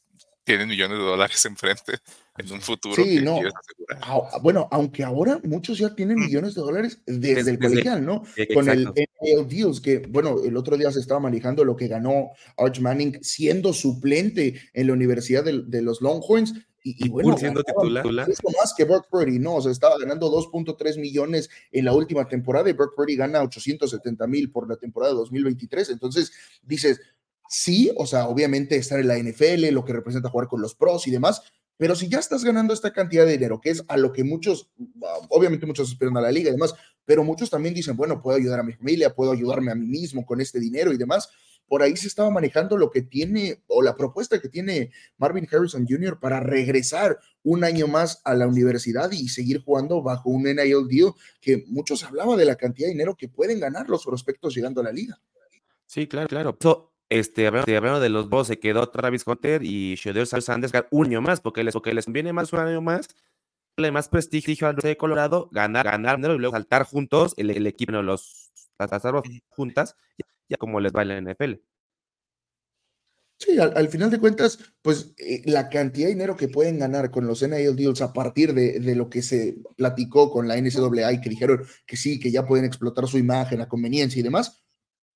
tienen 0.49 0.69
millones 0.69 0.99
de 0.99 1.05
dólares 1.05 1.45
enfrente 1.45 1.99
en 2.39 2.53
un 2.53 2.61
futuro. 2.61 3.03
Sí, 3.03 3.21
no. 3.21 3.41
bueno, 4.43 4.69
aunque 4.71 5.05
ahora 5.05 5.41
muchos 5.45 5.79
ya 5.79 5.95
tienen 5.95 6.19
mm. 6.19 6.25
millones 6.25 6.55
de 6.55 6.61
dólares 6.63 7.01
desde, 7.05 7.51
el 7.51 7.59
colegial, 7.59 8.05
¿no? 8.05 8.23
Con 8.55 8.69
el 8.69 8.89
NIL 9.21 9.49
Deals, 9.49 9.81
que 9.81 9.99
bueno, 9.99 10.43
el 10.43 10.57
otro 10.57 10.77
día 10.77 10.91
se 10.91 11.01
estaba 11.01 11.21
manejando 11.21 11.65
lo 11.65 11.77
que 11.77 11.89
ganó 11.89 12.31
Arch 12.57 12.81
Manning 12.81 13.19
siendo 13.23 13.73
suplente 13.73 14.55
en 14.73 14.87
la 14.87 14.93
Universidad 14.95 15.45
de, 15.45 15.65
de 15.67 15.83
los 15.83 16.01
Longhorns 16.01 16.55
y, 16.83 17.09
bueno, 17.09 17.37
siendo 17.37 17.63
titular. 17.63 18.07
más 18.07 18.75
que 18.77 18.85
Brock 18.85 19.09
Purdy, 19.11 19.39
¿no? 19.39 19.57
O 19.57 19.61
sea, 19.61 19.73
estaba 19.73 19.99
ganando 19.99 20.31
2.3 20.31 20.99
millones 20.99 21.51
en 21.73 21.85
la 21.85 21.93
última 21.93 22.27
temporada 22.29 22.71
y 22.71 22.73
Brock 22.73 22.95
Purdy 22.95 23.17
gana 23.17 23.43
870 23.43 24.27
mil 24.27 24.51
por 24.51 24.69
la 24.69 24.77
temporada 24.77 25.13
2023. 25.15 25.91
Entonces, 25.91 26.33
dices, 26.63 27.01
sí, 27.49 27.91
o 27.97 28.07
sea, 28.07 28.29
obviamente 28.29 28.77
estar 28.77 29.01
en 29.01 29.09
la 29.09 29.19
NFL, 29.19 29.69
lo 29.73 29.85
que 29.85 29.93
representa 29.93 30.31
jugar 30.31 30.49
con 30.49 30.61
los 30.61 30.75
pros 30.75 31.07
y 31.07 31.11
demás, 31.11 31.43
pero 31.79 31.95
si 31.95 32.09
ya 32.09 32.19
estás 32.19 32.45
ganando 32.45 32.75
esta 32.75 32.93
cantidad 32.93 33.25
de 33.25 33.33
dinero, 33.33 33.61
que 33.61 33.71
es 33.71 33.85
a 33.89 33.97
lo 33.97 34.13
que 34.13 34.25
muchos, 34.25 34.71
obviamente 35.29 35.65
muchos 35.65 35.91
esperan 35.91 36.17
a 36.17 36.21
la 36.21 36.33
liga 36.33 36.49
y 36.49 36.53
demás, 36.53 36.75
pero 37.05 37.23
muchos 37.25 37.51
también 37.51 37.75
dicen, 37.75 37.97
bueno, 37.97 38.21
puedo 38.21 38.37
ayudar 38.37 38.61
a 38.61 38.65
mi 38.65 38.73
familia, 38.73 39.15
puedo 39.15 39.33
ayudarme 39.33 39.71
a 39.71 39.77
mí 39.77 39.87
mismo 39.87 40.27
con 40.27 40.41
este 40.41 40.59
dinero 40.59 40.93
y 40.93 40.99
demás, 40.99 41.31
por 41.69 41.83
ahí 41.83 41.97
se 41.97 42.09
estaba 42.09 42.31
manejando 42.31 42.77
lo 42.77 42.91
que 42.91 43.03
tiene 43.03 43.63
o 43.69 43.83
la 43.83 43.97
propuesta 43.97 44.41
que 44.41 44.49
tiene 44.49 44.91
Marvin 45.19 45.47
Harrison 45.51 45.87
Jr. 45.89 46.19
para 46.19 46.41
regresar 46.41 47.19
un 47.43 47.63
año 47.63 47.87
más 47.87 48.23
a 48.25 48.35
la 48.35 48.47
universidad 48.47 49.13
y 49.13 49.29
seguir 49.29 49.63
jugando 49.63 50.03
bajo 50.03 50.31
un 50.31 50.45
NIL 50.45 50.89
deal 50.89 51.13
que 51.41 51.65
muchos 51.69 52.03
hablaba 52.05 52.37
de 52.37 52.47
la 52.47 52.57
cantidad 52.57 52.89
de 52.89 52.93
dinero 52.93 53.17
que 53.17 53.29
pueden 53.29 53.61
ganar 53.61 53.89
los 53.89 54.05
prospectos 54.05 54.55
llegando 54.55 54.81
a 54.81 54.85
la 54.85 54.93
liga. 54.93 55.21
Sí, 55.87 56.07
claro, 56.07 56.29
claro. 56.29 56.59
Este, 57.11 57.47
hablando 57.47 58.01
de 58.01 58.09
los 58.09 58.29
dos, 58.29 58.47
se 58.47 58.59
quedó 58.59 58.89
Travis 58.91 59.27
Hunter 59.27 59.63
y 59.63 59.95
Shadow 59.95 60.27
Sanders 60.27 60.73
un 60.91 61.07
año 61.07 61.23
más, 61.23 61.41
porque 61.41 61.65
les, 61.65 61.73
porque 61.73 61.95
les 61.95 62.05
conviene 62.05 62.33
más 62.33 62.53
un 62.53 62.61
año 62.61 62.81
más, 62.83 63.09
le 63.77 63.91
más 63.91 64.09
prestigio 64.09 64.69
al 64.69 64.77
de 64.77 64.97
Colorado, 64.97 65.49
ganar, 65.53 65.87
ganar 65.87 66.19
y 66.19 66.39
luego 66.39 66.53
saltar 66.53 66.85
juntos 66.85 67.35
el, 67.37 67.51
el 67.51 67.67
equipo, 67.67 67.93
los, 67.93 68.51
las, 68.79 68.91
juntas, 69.49 69.97
ya 70.49 70.57
como 70.59 70.81
les 70.81 70.93
va 70.93 71.03
en 71.03 71.09
la 71.09 71.33
NFL. 71.33 71.55
Sí, 73.41 73.57
al, 73.57 73.89
final 73.89 74.11
de 74.11 74.19
cuentas, 74.19 74.59
pues 74.83 75.15
eh, 75.17 75.43
la 75.45 75.69
cantidad 75.69 76.09
de 76.09 76.15
dinero 76.15 76.37
que 76.37 76.49
pueden 76.49 76.77
ganar 76.77 77.13
con 77.13 77.25
los 77.25 77.41
NIL 77.41 77.77
deals 77.77 78.01
a 78.01 78.13
partir 78.13 78.53
de, 78.53 78.81
de, 78.81 78.97
lo 78.97 79.09
que 79.09 79.23
se 79.23 79.59
platicó 79.77 80.33
con 80.33 80.49
la 80.49 80.57
NCAA 80.57 81.13
y 81.13 81.21
que 81.21 81.31
dijeron 81.31 81.65
que 81.87 81.97
sí, 81.97 82.19
que 82.19 82.33
ya 82.33 82.45
pueden 82.45 82.65
explotar 82.65 83.07
su 83.07 83.17
imagen, 83.17 83.61
la 83.61 83.69
conveniencia 83.69 84.19
y 84.19 84.25
demás, 84.25 84.68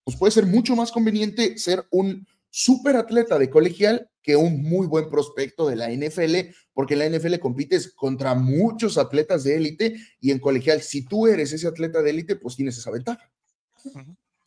pues 0.04 0.16
puede 0.16 0.32
ser 0.32 0.46
mucho 0.46 0.76
más 0.76 0.92
conveniente 0.92 1.58
ser 1.58 1.86
un 1.90 2.26
super 2.50 2.96
atleta 2.96 3.38
de 3.38 3.48
colegial 3.48 4.10
que 4.22 4.36
un 4.36 4.62
muy 4.62 4.86
buen 4.86 5.08
prospecto 5.08 5.68
de 5.68 5.76
la 5.76 5.90
NFL, 5.90 6.54
porque 6.72 6.94
en 6.94 7.00
la 7.00 7.18
NFL 7.18 7.38
compites 7.38 7.92
contra 7.94 8.34
muchos 8.34 8.98
atletas 8.98 9.42
de 9.44 9.56
élite 9.56 9.96
y 10.20 10.30
en 10.30 10.38
colegial, 10.38 10.82
si 10.82 11.04
tú 11.04 11.26
eres 11.26 11.52
ese 11.52 11.66
atleta 11.66 12.02
de 12.02 12.10
élite, 12.10 12.36
pues 12.36 12.56
tienes 12.56 12.78
esa 12.78 12.90
ventaja. 12.90 13.30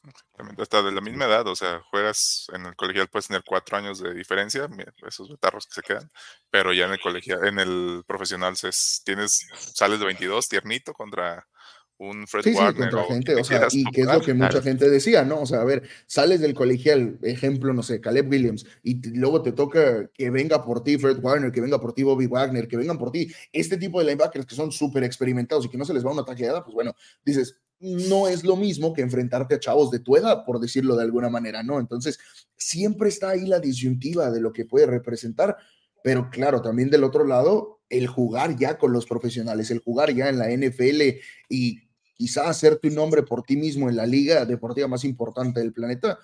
Exactamente, 0.08 0.62
hasta 0.62 0.84
de 0.84 0.92
la 0.92 1.02
misma 1.02 1.26
edad, 1.26 1.48
o 1.48 1.56
sea, 1.56 1.82
juegas 1.90 2.48
en 2.54 2.68
el 2.68 2.76
colegial 2.76 3.08
puedes 3.08 3.28
tener 3.28 3.44
cuatro 3.44 3.78
años 3.78 4.00
de 4.00 4.14
diferencia, 4.14 4.70
esos 5.08 5.30
betarros 5.30 5.66
que 5.66 5.74
se 5.74 5.82
quedan, 5.82 6.10
pero 6.52 6.74
ya 6.74 6.86
en 6.86 6.92
el 6.92 7.00
colegial, 7.00 7.46
en 7.46 7.58
el 7.58 8.04
profesional 8.06 8.54
tienes, 9.04 9.48
sales 9.56 10.00
de 10.00 10.06
22 10.06 10.48
tiernito 10.48 10.94
contra 10.94 11.48
un 11.98 12.28
Fred 12.28 12.46
Warner. 12.54 12.74
Sí, 12.74 12.80
contra 12.80 13.04
gente, 13.06 13.36
o 13.36 13.44
sea, 13.44 13.68
y 13.72 13.84
que 13.86 14.02
es 14.02 14.08
lo 14.08 14.22
que 14.22 14.34
mucha 14.34 14.62
gente 14.62 14.90
decía, 14.90 15.24
¿no? 15.24 15.42
O 15.42 15.46
sea, 15.46 15.62
a 15.62 15.64
ver, 15.64 15.84
sales 16.08 16.42
del 16.42 16.54
colegial, 16.54 17.18
ejemplo, 17.22 17.74
no 17.74 17.84
sé, 17.84 18.02
Caleb 18.02 18.30
Williams, 18.30 18.66
y 18.84 19.02
luego 19.18 19.42
te 19.42 19.52
toca 19.52 20.08
que 20.14 20.30
venga 20.30 20.64
por 20.64 20.84
ti 20.84 20.98
Fred 20.98 21.20
Warner, 21.22 21.52
que 21.52 21.62
venga 21.62 21.80
por 21.80 21.94
ti 21.94 22.04
Bobby 22.04 22.28
Wagner, 22.28 22.68
que 22.68 22.78
vengan 22.78 22.98
por 22.98 23.12
ti 23.12 23.32
este 23.54 23.78
tipo 23.78 24.00
de 24.00 24.06
linebackers 24.06 24.46
que 24.46 24.56
son 24.56 24.72
súper 24.72 25.04
experimentados 25.04 25.66
y 25.66 25.70
que 25.70 25.78
no 25.78 25.86
se 25.86 25.94
les 25.94 26.06
va 26.06 26.12
una 26.12 26.26
taqueada, 26.26 26.64
pues 26.64 26.74
bueno, 26.74 26.94
dices, 27.26 27.58
no 27.80 28.28
es 28.28 28.44
lo 28.44 28.56
mismo 28.56 28.94
que 28.94 29.02
enfrentarte 29.02 29.56
a 29.56 29.60
chavos 29.60 29.92
de 29.92 30.00
tu 30.00 30.16
edad, 30.16 30.46
por 30.46 30.60
decirlo 30.60 30.96
de 30.96 31.04
alguna 31.04 31.30
manera, 31.30 31.64
¿no? 31.64 31.80
Entonces, 31.80 32.20
siempre 32.58 33.10
está 33.10 33.30
ahí 33.30 33.46
la 33.46 33.60
disyuntiva 33.60 34.32
de 34.32 34.42
lo 34.42 34.54
que 34.54 34.66
puede 34.66 34.86
representar, 34.86 35.58
pero 36.04 36.30
claro, 36.30 36.62
también 36.62 36.90
del 36.90 37.04
otro 37.04 37.26
lado, 37.26 37.82
el 37.90 38.08
jugar 38.08 38.56
ya 38.58 38.78
con 38.78 38.94
los 38.94 39.06
profesionales, 39.06 39.72
el 39.72 39.80
jugar 39.80 40.14
ya 40.14 40.30
en 40.30 40.40
la 40.40 40.50
NFL 40.50 41.20
y 41.50 41.85
quizá 42.16 42.50
hacerte 42.50 42.88
un 42.88 42.96
nombre 42.96 43.24
por 43.24 43.44
ti 43.44 43.56
mismo 43.56 43.90
en 43.90 43.96
la 43.96 44.06
liga 44.06 44.46
deportiva 44.46 44.88
más 44.88 45.04
importante 45.04 45.60
del 45.60 45.74
planeta, 45.74 46.18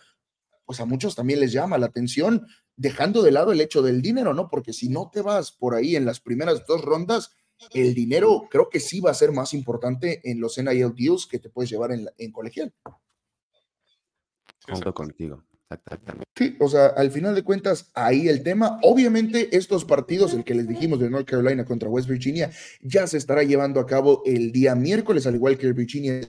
pues 0.65 0.79
a 0.79 0.85
muchos 0.85 1.15
también 1.15 1.39
les 1.39 1.51
llama 1.51 1.77
la 1.77 1.87
atención, 1.87 2.47
dejando 2.75 3.21
de 3.21 3.31
lado 3.31 3.51
el 3.51 3.61
hecho 3.61 3.81
del 3.81 4.01
dinero, 4.01 4.33
¿no? 4.33 4.47
Porque 4.47 4.73
si 4.73 4.89
no 4.89 5.09
te 5.11 5.21
vas 5.21 5.51
por 5.51 5.75
ahí 5.75 5.95
en 5.95 6.05
las 6.05 6.19
primeras 6.19 6.65
dos 6.65 6.81
rondas, 6.81 7.31
el 7.73 7.93
dinero 7.93 8.47
creo 8.49 8.69
que 8.69 8.79
sí 8.79 9.01
va 9.01 9.11
a 9.11 9.15
ser 9.15 9.31
más 9.31 9.53
importante 9.53 10.21
en 10.23 10.39
los 10.39 10.57
NIL 10.57 10.95
deals 10.95 11.27
que 11.27 11.39
te 11.39 11.49
puedes 11.49 11.69
llevar 11.69 11.91
en, 11.91 12.09
en 12.17 12.31
colegial. 12.31 12.73
Junto 14.67 14.93
contigo. 14.93 15.43
Sí, 16.35 16.55
o 16.59 16.67
sea, 16.69 16.87
al 16.87 17.11
final 17.11 17.35
de 17.35 17.43
cuentas, 17.43 17.91
ahí 17.93 18.27
el 18.27 18.43
tema. 18.43 18.79
Obviamente, 18.83 19.55
estos 19.55 19.85
partidos, 19.85 20.33
el 20.33 20.43
que 20.43 20.55
les 20.55 20.67
dijimos 20.67 20.99
de 20.99 21.09
North 21.09 21.27
Carolina 21.27 21.65
contra 21.65 21.89
West 21.89 22.09
Virginia, 22.09 22.51
ya 22.81 23.05
se 23.07 23.17
estará 23.17 23.43
llevando 23.43 23.79
a 23.79 23.85
cabo 23.85 24.23
el 24.25 24.51
día 24.51 24.75
miércoles, 24.75 25.27
al 25.27 25.35
igual 25.35 25.57
que 25.57 25.67
el 25.67 25.73
Virginia 25.73 26.21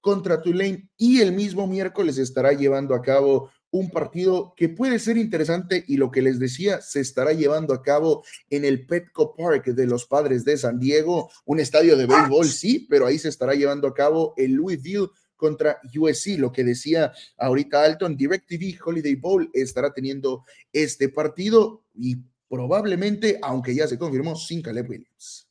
contra 0.00 0.40
Tulane, 0.40 0.88
y 0.96 1.20
el 1.20 1.32
mismo 1.32 1.66
miércoles 1.66 2.18
estará 2.18 2.52
llevando 2.52 2.94
a 2.94 3.02
cabo 3.02 3.50
un 3.70 3.90
partido 3.90 4.54
que 4.56 4.68
puede 4.68 4.98
ser 4.98 5.16
interesante 5.16 5.84
y 5.86 5.96
lo 5.96 6.10
que 6.10 6.22
les 6.22 6.38
decía, 6.38 6.80
se 6.80 7.00
estará 7.00 7.32
llevando 7.32 7.72
a 7.72 7.82
cabo 7.82 8.24
en 8.48 8.64
el 8.64 8.86
Petco 8.86 9.34
Park 9.36 9.66
de 9.66 9.86
los 9.86 10.06
Padres 10.06 10.44
de 10.44 10.56
San 10.56 10.80
Diego, 10.80 11.30
un 11.44 11.60
estadio 11.60 11.96
de 11.96 12.06
béisbol, 12.06 12.46
sí, 12.46 12.86
pero 12.90 13.06
ahí 13.06 13.18
se 13.18 13.28
estará 13.28 13.54
llevando 13.54 13.86
a 13.86 13.94
cabo 13.94 14.34
el 14.36 14.52
Louisville 14.52 15.08
contra 15.40 15.80
USC, 15.98 16.38
lo 16.38 16.52
que 16.52 16.62
decía 16.62 17.12
ahorita 17.38 17.82
Alton, 17.82 18.16
DirecTV 18.16 18.78
Holiday 18.84 19.14
Bowl 19.16 19.50
estará 19.54 19.92
teniendo 19.92 20.44
este 20.72 21.08
partido 21.08 21.82
y 21.94 22.18
probablemente, 22.48 23.38
aunque 23.42 23.74
ya 23.74 23.88
se 23.88 23.98
confirmó, 23.98 24.36
sin 24.36 24.60
Caleb 24.60 24.90
Williams. 24.90 25.48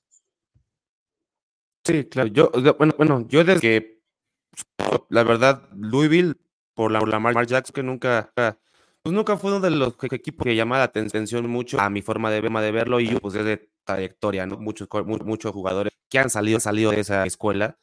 Sí, 1.84 2.06
claro, 2.06 2.30
yo, 2.30 2.52
bueno, 2.78 2.93
bueno, 2.97 3.28
yo 3.28 3.43
desde 3.43 3.60
que, 3.60 4.02
la 5.10 5.23
verdad, 5.23 5.67
Louisville 5.73 6.36
por 6.75 6.91
la, 6.91 6.99
por 6.99 7.19
Mar 7.19 7.47
Jackson, 7.47 7.73
que 7.73 7.84
nunca, 7.84 8.32
pues 9.02 9.15
nunca 9.15 9.38
fue 9.38 9.52
uno 9.52 9.60
de 9.60 9.71
los 9.71 9.95
equipos 10.12 10.45
que 10.45 10.56
llamaba 10.56 10.80
la 10.80 10.86
atención 10.86 11.49
mucho 11.49 11.80
a 11.80 11.89
mi 11.89 12.02
forma 12.02 12.30
de, 12.30 12.41
de 12.41 12.71
verlo 12.71 12.99
y 12.99 13.15
pues 13.15 13.36
es 13.36 13.45
de 13.45 13.69
trayectoria, 13.84 14.45
¿no? 14.45 14.58
Muchos, 14.60 14.88
muchos 15.25 15.52
jugadores 15.52 15.93
que 16.10 16.19
han 16.19 16.30
salido, 16.30 16.60
salido 16.60 16.91
de 16.91 16.99
esa 16.99 17.25
escuela. 17.25 17.78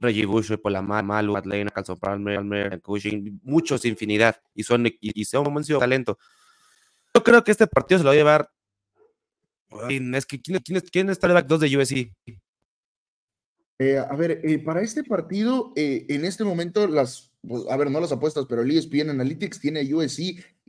Reggie 0.00 0.24
Bush, 0.24 0.52
Polamar, 0.56 1.04
Malu, 1.04 1.36
Atlanta, 1.36 1.72
Calzón 1.72 1.98
Palmer, 1.98 2.80
Cushing, 2.80 3.40
muchos 3.44 3.84
infinidad 3.84 4.40
y 4.54 4.62
son, 4.62 4.86
y, 4.86 4.98
y 5.00 5.24
son 5.24 5.46
un 5.46 5.62
talento. 5.78 6.18
Yo 7.14 7.22
creo 7.22 7.44
que 7.44 7.50
este 7.50 7.66
partido 7.66 7.98
se 7.98 8.04
lo 8.04 8.08
va 8.08 8.14
a 8.14 8.16
llevar 8.16 8.50
Es 10.14 10.26
que, 10.26 10.40
¿quién, 10.40 10.58
quién, 10.60 10.80
quién 10.80 11.08
el 11.08 11.16
back 11.16 11.46
2 11.46 11.60
de 11.60 11.76
USC? 11.76 12.12
Eh, 13.78 13.98
a 13.98 14.14
ver, 14.14 14.40
eh, 14.44 14.58
para 14.58 14.82
este 14.82 15.04
partido, 15.04 15.72
eh, 15.76 16.04
en 16.08 16.24
este 16.24 16.44
momento, 16.44 16.86
las, 16.86 17.32
a 17.70 17.76
ver, 17.76 17.90
no 17.90 18.00
las 18.00 18.12
apuestas, 18.12 18.46
pero 18.48 18.62
el 18.62 18.70
ESPN 18.70 19.10
Analytics 19.10 19.60
tiene 19.60 19.80
a 19.80 19.84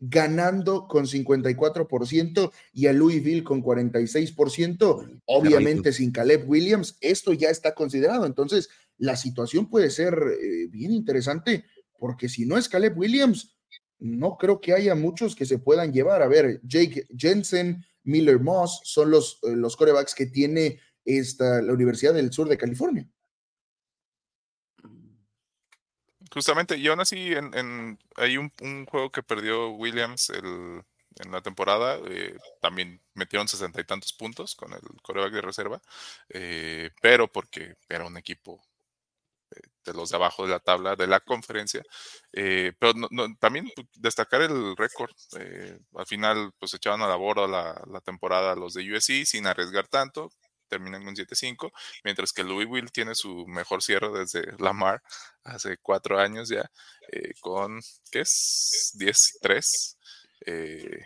ganando 0.01 0.87
con 0.87 1.05
54% 1.05 2.51
y 2.73 2.87
a 2.87 2.93
Louisville 2.93 3.43
con 3.43 3.63
46%, 3.63 5.21
obviamente 5.25 5.93
sin 5.93 6.11
Caleb 6.11 6.49
Williams, 6.49 6.97
esto 7.01 7.33
ya 7.33 7.49
está 7.49 7.75
considerado, 7.75 8.25
entonces 8.25 8.67
la 8.97 9.15
situación 9.15 9.69
puede 9.69 9.91
ser 9.91 10.15
bien 10.69 10.91
interesante, 10.91 11.65
porque 11.99 12.29
si 12.29 12.45
no 12.45 12.57
es 12.57 12.67
Caleb 12.67 12.97
Williams, 12.97 13.55
no 13.99 14.37
creo 14.37 14.59
que 14.59 14.73
haya 14.73 14.95
muchos 14.95 15.35
que 15.35 15.45
se 15.45 15.59
puedan 15.59 15.93
llevar. 15.93 16.23
A 16.23 16.27
ver, 16.27 16.59
Jake 16.63 17.05
Jensen, 17.15 17.85
Miller 18.03 18.39
Moss 18.39 18.81
son 18.83 19.11
los, 19.11 19.39
los 19.43 19.77
corebacks 19.77 20.15
que 20.15 20.25
tiene 20.25 20.79
esta, 21.05 21.61
la 21.61 21.73
Universidad 21.73 22.15
del 22.15 22.33
Sur 22.33 22.49
de 22.49 22.57
California. 22.57 23.07
Justamente, 26.33 26.77
y 26.77 26.87
aún 26.87 27.01
así 27.01 27.33
en, 27.33 27.99
hay 28.15 28.37
un, 28.37 28.51
juego 28.85 29.11
que 29.11 29.21
perdió 29.21 29.71
Williams 29.71 30.29
en 31.19 31.31
la 31.31 31.41
temporada, 31.41 31.99
eh, 32.07 32.37
también 32.61 33.01
metieron 33.13 33.47
sesenta 33.47 33.81
y 33.81 33.83
tantos 33.83 34.13
puntos 34.13 34.55
con 34.55 34.73
el 34.73 34.81
coreback 35.01 35.33
de 35.33 35.41
reserva, 35.41 35.81
eh, 36.29 36.91
pero 37.01 37.27
porque 37.27 37.75
era 37.89 38.05
un 38.05 38.17
equipo 38.17 38.63
eh, 39.51 39.61
de 39.85 39.93
los 39.93 40.09
de 40.11 40.15
abajo 40.15 40.43
de 40.45 40.51
la 40.51 40.59
tabla 40.59 40.95
de 40.95 41.07
la 41.07 41.19
conferencia. 41.19 41.83
pero 42.31 42.93
también 43.39 43.69
destacar 43.95 44.41
el 44.41 44.75
récord. 44.77 45.11
al 45.95 46.05
final, 46.05 46.53
pues 46.59 46.73
echaban 46.73 47.01
a 47.01 47.07
la 47.07 47.15
borda 47.15 47.47
la, 47.47 47.81
la, 47.91 48.01
temporada 48.01 48.55
los 48.55 48.73
de 48.73 48.93
USC 48.93 49.25
sin 49.25 49.47
arriesgar 49.47 49.87
tanto 49.87 50.31
terminan 50.71 51.03
con 51.03 51.15
7-5, 51.15 51.71
mientras 52.05 52.31
que 52.31 52.43
Louisville 52.43 52.89
tiene 52.91 53.13
su 53.13 53.45
mejor 53.45 53.83
cierre 53.83 54.09
desde 54.17 54.57
Lamar 54.57 55.03
hace 55.43 55.77
cuatro 55.81 56.17
años 56.17 56.47
ya, 56.47 56.71
eh, 57.11 57.33
con, 57.41 57.81
¿qué 58.09 58.21
es? 58.21 58.93
10-3. 58.97 59.97
Eh, 60.45 61.05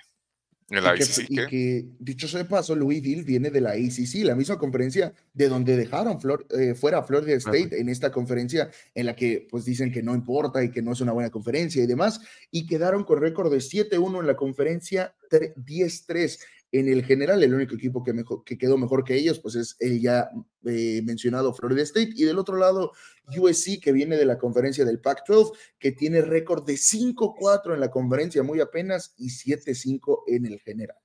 en 0.70 0.84
la 0.84 0.96
y, 0.96 1.36
que, 1.36 1.48
que, 1.48 1.86
dicho 2.00 2.28
sea 2.28 2.40
de 2.40 2.50
paso, 2.50 2.76
Louisville 2.76 3.24
viene 3.24 3.52
de 3.52 3.62
la 3.62 3.72
ACC, 3.72 4.24
la 4.24 4.34
misma 4.34 4.58
conferencia 4.58 5.14
de 5.32 5.48
donde 5.48 5.78
dejaron 5.78 6.18
eh, 6.58 6.74
fuera 6.74 7.04
Florida 7.04 7.36
State 7.36 7.80
en 7.80 7.88
esta 7.88 8.12
conferencia 8.12 8.72
en 8.96 9.06
la 9.06 9.16
que 9.16 9.48
pues 9.50 9.64
dicen 9.64 9.92
que 9.92 10.02
no 10.02 10.16
importa 10.16 10.64
y 10.64 10.72
que 10.72 10.82
no 10.82 10.94
es 10.94 11.02
una 11.02 11.12
buena 11.12 11.30
conferencia 11.30 11.84
y 11.84 11.88
demás, 11.88 12.20
y 12.50 12.66
quedaron 12.66 13.04
con 13.04 13.22
récord 13.22 13.52
de 13.52 13.60
7-1 13.60 14.22
en 14.22 14.28
la 14.28 14.36
conferencia 14.36 15.16
10-3 15.30 16.40
en 16.80 16.90
el 16.90 17.06
general, 17.06 17.44
el 17.44 17.54
único 17.54 17.76
equipo 17.76 18.04
que, 18.04 18.14
mejor, 18.14 18.44
que 18.44 18.58
quedó 18.58 18.78
mejor 18.78 19.04
que 19.04 19.16
ellos, 19.16 19.40
pues 19.40 19.56
es 19.56 19.76
el 19.80 20.02
ya 20.02 20.30
eh, 20.66 21.02
mencionado 21.04 21.54
Florida 21.54 21.82
State. 21.84 22.12
Y 22.16 22.24
del 22.24 22.40
otro 22.40 22.58
lado, 22.58 22.92
USC, 23.38 23.80
que 23.82 23.92
viene 23.92 24.18
de 24.18 24.26
la 24.26 24.38
conferencia 24.38 24.84
del 24.84 25.00
Pac-12, 25.00 25.52
que 25.80 25.92
tiene 25.92 26.22
récord 26.22 26.66
de 26.66 26.74
5-4 26.74 27.74
en 27.74 27.80
la 27.80 27.92
conferencia, 27.92 28.44
muy 28.44 28.60
apenas, 28.60 29.14
y 29.18 29.30
7-5 29.30 30.24
en 30.28 30.46
el 30.48 30.60
general. 30.60 30.98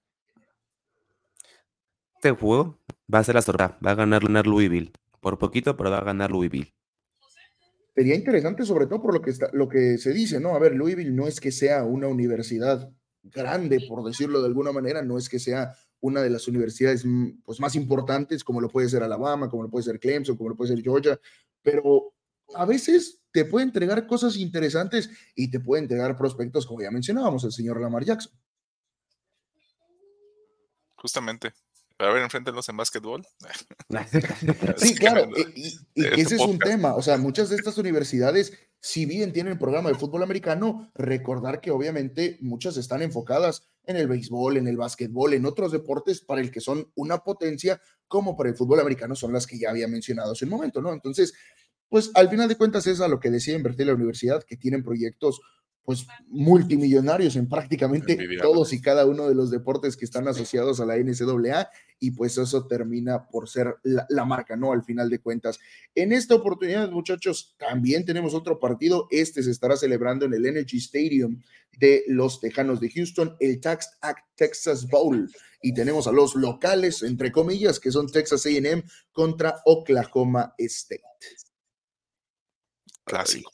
Este 2.16 2.32
juego 2.32 2.78
va 3.12 3.20
a 3.20 3.24
ser 3.24 3.36
la 3.36 3.42
sorpresa, 3.42 3.78
va 3.84 3.92
a 3.92 3.94
ganar, 3.94 4.46
Louisville. 4.46 4.92
Por 5.20 5.38
poquito, 5.38 5.76
pero 5.76 5.90
va 5.90 5.98
a 5.98 6.04
ganar 6.04 6.30
Louisville. 6.30 6.74
Sería 7.94 8.14
interesante, 8.14 8.64
sobre 8.64 8.86
todo 8.86 9.02
por 9.02 9.14
lo 9.14 9.20
que, 9.20 9.30
está, 9.30 9.50
lo 9.52 9.68
que 9.68 9.98
se 9.98 10.12
dice, 10.12 10.40
¿no? 10.40 10.54
A 10.54 10.58
ver, 10.58 10.74
Louisville 10.74 11.12
no 11.12 11.26
es 11.26 11.40
que 11.40 11.52
sea 11.52 11.84
una 11.84 12.08
universidad 12.08 12.90
grande, 13.22 13.84
por 13.88 14.04
decirlo 14.04 14.40
de 14.40 14.48
alguna 14.48 14.72
manera, 14.72 15.02
no 15.02 15.18
es 15.18 15.28
que 15.28 15.38
sea 15.38 15.74
una 16.00 16.22
de 16.22 16.30
las 16.30 16.48
universidades 16.48 17.04
mm, 17.04 17.42
pues, 17.44 17.60
más 17.60 17.74
importantes, 17.74 18.42
como 18.42 18.60
lo 18.60 18.68
puede 18.68 18.88
ser 18.88 19.02
Alabama, 19.02 19.48
como 19.48 19.62
lo 19.62 19.70
puede 19.70 19.84
ser 19.84 20.00
Clemson, 20.00 20.36
como 20.36 20.50
lo 20.50 20.56
puede 20.56 20.74
ser 20.74 20.82
Georgia, 20.82 21.20
pero 21.62 22.14
a 22.54 22.64
veces 22.64 23.20
te 23.32 23.44
puede 23.44 23.64
entregar 23.64 24.06
cosas 24.06 24.36
interesantes 24.36 25.10
y 25.34 25.50
te 25.50 25.60
puede 25.60 25.82
entregar 25.82 26.16
prospectos, 26.16 26.66
como 26.66 26.82
ya 26.82 26.90
mencionábamos, 26.90 27.44
el 27.44 27.52
señor 27.52 27.80
Lamar 27.80 28.04
Jackson. 28.04 28.32
Justamente. 30.96 31.52
Para 32.00 32.14
ver, 32.14 32.22
enfréntenlos 32.22 32.66
en 32.70 32.78
básquetbol. 32.78 33.26
sí, 34.78 34.94
claro, 34.94 35.28
y, 35.54 35.76
ese 35.94 36.36
es 36.36 36.40
un 36.40 36.58
tema. 36.58 36.94
O 36.94 37.02
sea, 37.02 37.18
muchas 37.18 37.50
de 37.50 37.56
estas 37.56 37.76
universidades 37.76 38.54
si 38.82 39.04
bien 39.04 39.34
tienen 39.34 39.58
programa 39.58 39.90
de 39.90 39.96
fútbol 39.96 40.22
americano, 40.22 40.90
recordar 40.94 41.60
que 41.60 41.70
obviamente 41.70 42.38
muchas 42.40 42.78
están 42.78 43.02
enfocadas 43.02 43.68
en 43.84 43.96
el 43.96 44.08
béisbol, 44.08 44.56
en 44.56 44.66
el 44.66 44.78
básquetbol, 44.78 45.34
en 45.34 45.44
otros 45.44 45.72
deportes 45.72 46.22
para 46.22 46.40
el 46.40 46.50
que 46.50 46.62
son 46.62 46.90
una 46.94 47.18
potencia, 47.18 47.78
como 48.08 48.34
para 48.34 48.48
el 48.48 48.56
fútbol 48.56 48.80
americano 48.80 49.14
son 49.14 49.34
las 49.34 49.46
que 49.46 49.58
ya 49.58 49.68
había 49.68 49.86
mencionado 49.86 50.32
hace 50.32 50.46
un 50.46 50.52
momento, 50.52 50.80
¿no? 50.80 50.94
Entonces, 50.94 51.34
pues 51.90 52.10
al 52.14 52.30
final 52.30 52.48
de 52.48 52.56
cuentas 52.56 52.86
es 52.86 53.02
a 53.02 53.08
lo 53.08 53.20
que 53.20 53.30
decía 53.30 53.54
invertir 53.54 53.86
la 53.86 53.94
universidad, 53.94 54.42
que 54.44 54.56
tienen 54.56 54.82
proyectos 54.82 55.42
pues 55.84 56.06
multimillonarios 56.28 57.36
en 57.36 57.48
prácticamente 57.48 58.18
todos 58.40 58.72
y 58.72 58.80
cada 58.80 59.06
uno 59.06 59.28
de 59.28 59.34
los 59.34 59.50
deportes 59.50 59.96
que 59.96 60.04
están 60.04 60.28
asociados 60.28 60.80
a 60.80 60.86
la 60.86 60.96
NCAA 60.96 61.70
y 61.98 62.12
pues 62.12 62.38
eso 62.38 62.66
termina 62.66 63.26
por 63.26 63.48
ser 63.48 63.76
la, 63.82 64.24
marca, 64.24 64.56
¿no? 64.56 64.72
Al 64.72 64.84
final 64.84 65.10
de 65.10 65.18
cuentas. 65.18 65.58
En 65.94 66.12
esta 66.12 66.34
oportunidad, 66.34 66.90
muchachos, 66.90 67.56
también 67.58 68.04
tenemos 68.04 68.34
otro 68.34 68.58
partido. 68.58 69.08
Este 69.10 69.42
se 69.42 69.50
estará 69.50 69.76
celebrando 69.76 70.26
en 70.26 70.34
el 70.34 70.46
Energy 70.46 70.78
Stadium 70.78 71.42
de 71.78 72.04
los 72.08 72.40
Tejanos 72.40 72.80
de 72.80 72.90
Houston, 72.90 73.36
el 73.40 73.60
Tax 73.60 73.98
Act 74.00 74.24
Texas 74.34 74.88
Bowl. 74.88 75.30
Y 75.62 75.74
tenemos 75.74 76.06
a 76.06 76.12
los 76.12 76.34
locales, 76.36 77.02
entre 77.02 77.32
comillas, 77.32 77.80
que 77.80 77.90
son 77.90 78.10
Texas 78.10 78.46
AM 78.46 78.82
contra 79.12 79.60
Oklahoma 79.64 80.54
State. 80.56 81.02
Clásico, 83.04 83.50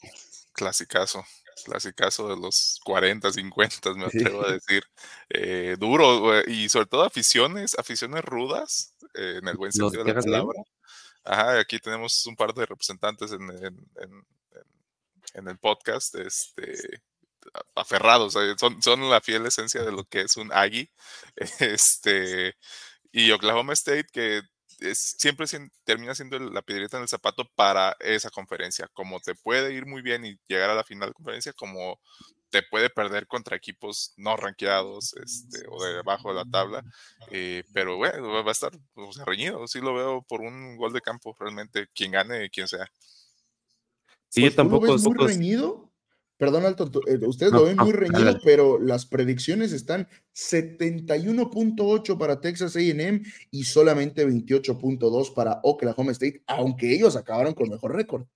clasicazo 0.53 1.23
clasicazo 1.63 2.29
de 2.29 2.37
los 2.37 2.79
40, 2.83 3.31
50, 3.31 3.93
me 3.93 4.05
atrevo 4.05 4.45
a 4.45 4.51
decir. 4.51 4.83
Eh, 5.29 5.75
duro, 5.79 6.41
y 6.47 6.69
sobre 6.69 6.87
todo 6.87 7.03
aficiones, 7.03 7.77
aficiones 7.77 8.23
rudas, 8.23 8.95
eh, 9.13 9.39
en 9.41 9.47
el 9.47 9.57
buen 9.57 9.71
sentido 9.71 10.03
de 10.03 10.13
la 10.13 10.21
palabra. 10.21 10.63
Ajá, 11.23 11.59
aquí 11.59 11.79
tenemos 11.79 12.25
un 12.25 12.35
par 12.35 12.53
de 12.53 12.65
representantes 12.65 13.31
en, 13.31 13.41
en, 15.33 15.47
el 15.47 15.57
podcast, 15.57 16.15
este, 16.15 17.01
aferrados, 17.75 18.33
son, 18.57 18.81
son 18.81 19.09
la 19.09 19.21
fiel 19.21 19.45
esencia 19.45 19.83
de 19.83 19.91
lo 19.91 20.03
que 20.05 20.21
es 20.21 20.37
un 20.37 20.51
Aggie. 20.51 20.91
Este, 21.59 22.55
y 23.11 23.31
Oklahoma 23.31 23.73
State, 23.73 24.07
que 24.11 24.41
siempre 24.93 25.47
termina 25.83 26.13
siendo 26.15 26.37
la 26.39 26.61
piedrita 26.61 26.97
en 26.97 27.03
el 27.03 27.09
zapato 27.09 27.49
para 27.55 27.95
esa 27.99 28.29
conferencia. 28.29 28.89
Como 28.93 29.19
te 29.19 29.35
puede 29.35 29.73
ir 29.73 29.85
muy 29.85 30.01
bien 30.01 30.25
y 30.25 30.39
llegar 30.47 30.69
a 30.69 30.75
la 30.75 30.83
final 30.83 31.09
de 31.09 31.13
conferencia, 31.13 31.53
como 31.53 31.99
te 32.49 32.63
puede 32.63 32.89
perder 32.89 33.27
contra 33.27 33.57
equipos 33.57 34.13
no 34.17 34.37
rankeados 34.37 35.13
este, 35.15 35.65
o 35.69 35.83
debajo 35.83 36.29
de 36.29 36.35
la 36.35 36.45
tabla. 36.45 36.83
Eh, 37.31 37.63
pero 37.73 37.97
bueno, 37.97 38.43
va 38.43 38.49
a 38.49 38.51
estar 38.51 38.71
reñido. 39.25 39.67
Sí 39.67 39.79
lo 39.79 39.93
veo 39.93 40.21
por 40.21 40.41
un 40.41 40.77
gol 40.77 40.93
de 40.93 41.01
campo, 41.01 41.35
realmente, 41.39 41.87
quien 41.93 42.11
gane, 42.11 42.49
quien 42.49 42.67
sea. 42.67 42.89
Sí, 44.29 44.41
pues, 44.41 44.55
tampoco. 44.55 44.95
es 44.95 45.03
muy 45.03 45.17
reñido? 45.17 45.86
Perdón, 46.37 46.65
Alto, 46.65 46.89
eh, 47.07 47.17
ustedes 47.25 47.51
lo 47.51 47.65
ven 47.65 47.77
muy 47.77 47.91
reñido, 47.91 48.37
pero 48.43 48.79
las 48.79 49.07
predicciones 49.07 49.71
están 49.71 50.07
71.8 50.35 52.17
para 52.17 52.39
Texas 52.39 52.75
AM 52.75 53.23
y 53.49 53.63
solamente 53.63 54.27
28.2 54.27 55.33
para 55.33 55.59
Oklahoma 55.63 56.11
State, 56.11 56.43
aunque 56.45 56.93
ellos 56.93 57.15
acabaron 57.15 57.55
con 57.55 57.69
mejor 57.69 57.95
récord. 57.95 58.27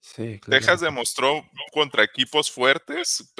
Sí, 0.00 0.40
Texas 0.48 0.80
demostró 0.80 1.44
contra 1.72 2.02
equipos 2.02 2.50
fuertes, 2.50 3.34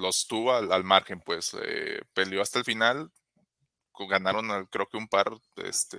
los 0.00 0.26
tuvo 0.26 0.54
al, 0.54 0.82
margen, 0.82 1.20
pues 1.20 1.54
eh, 1.62 2.00
peleó 2.14 2.40
hasta 2.40 2.58
el 2.58 2.64
final, 2.64 3.12
ganaron 4.06 4.66
creo 4.66 4.86
que 4.86 4.96
un 4.96 5.08
par 5.08 5.32
este, 5.56 5.98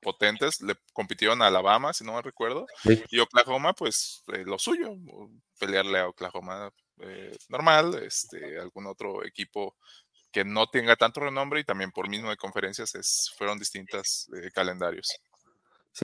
potentes, 0.00 0.60
le 0.60 0.74
compitieron 0.92 1.40
a 1.40 1.46
Alabama, 1.46 1.92
si 1.92 2.04
no 2.04 2.14
me 2.14 2.22
recuerdo, 2.22 2.66
y 3.10 3.18
Oklahoma, 3.20 3.72
pues 3.72 4.22
eh, 4.32 4.44
lo 4.44 4.58
suyo, 4.58 4.94
pelearle 5.58 6.00
a 6.00 6.08
Oklahoma 6.08 6.70
eh, 7.00 7.36
normal, 7.48 8.00
este, 8.04 8.58
algún 8.58 8.86
otro 8.86 9.24
equipo 9.24 9.76
que 10.30 10.44
no 10.44 10.66
tenga 10.66 10.96
tanto 10.96 11.20
renombre 11.20 11.60
y 11.60 11.64
también 11.64 11.90
por 11.90 12.08
mismo 12.08 12.30
de 12.30 12.36
conferencias 12.36 12.94
es, 12.94 13.32
fueron 13.36 13.58
distintos 13.58 14.28
eh, 14.36 14.50
calendarios. 14.52 15.08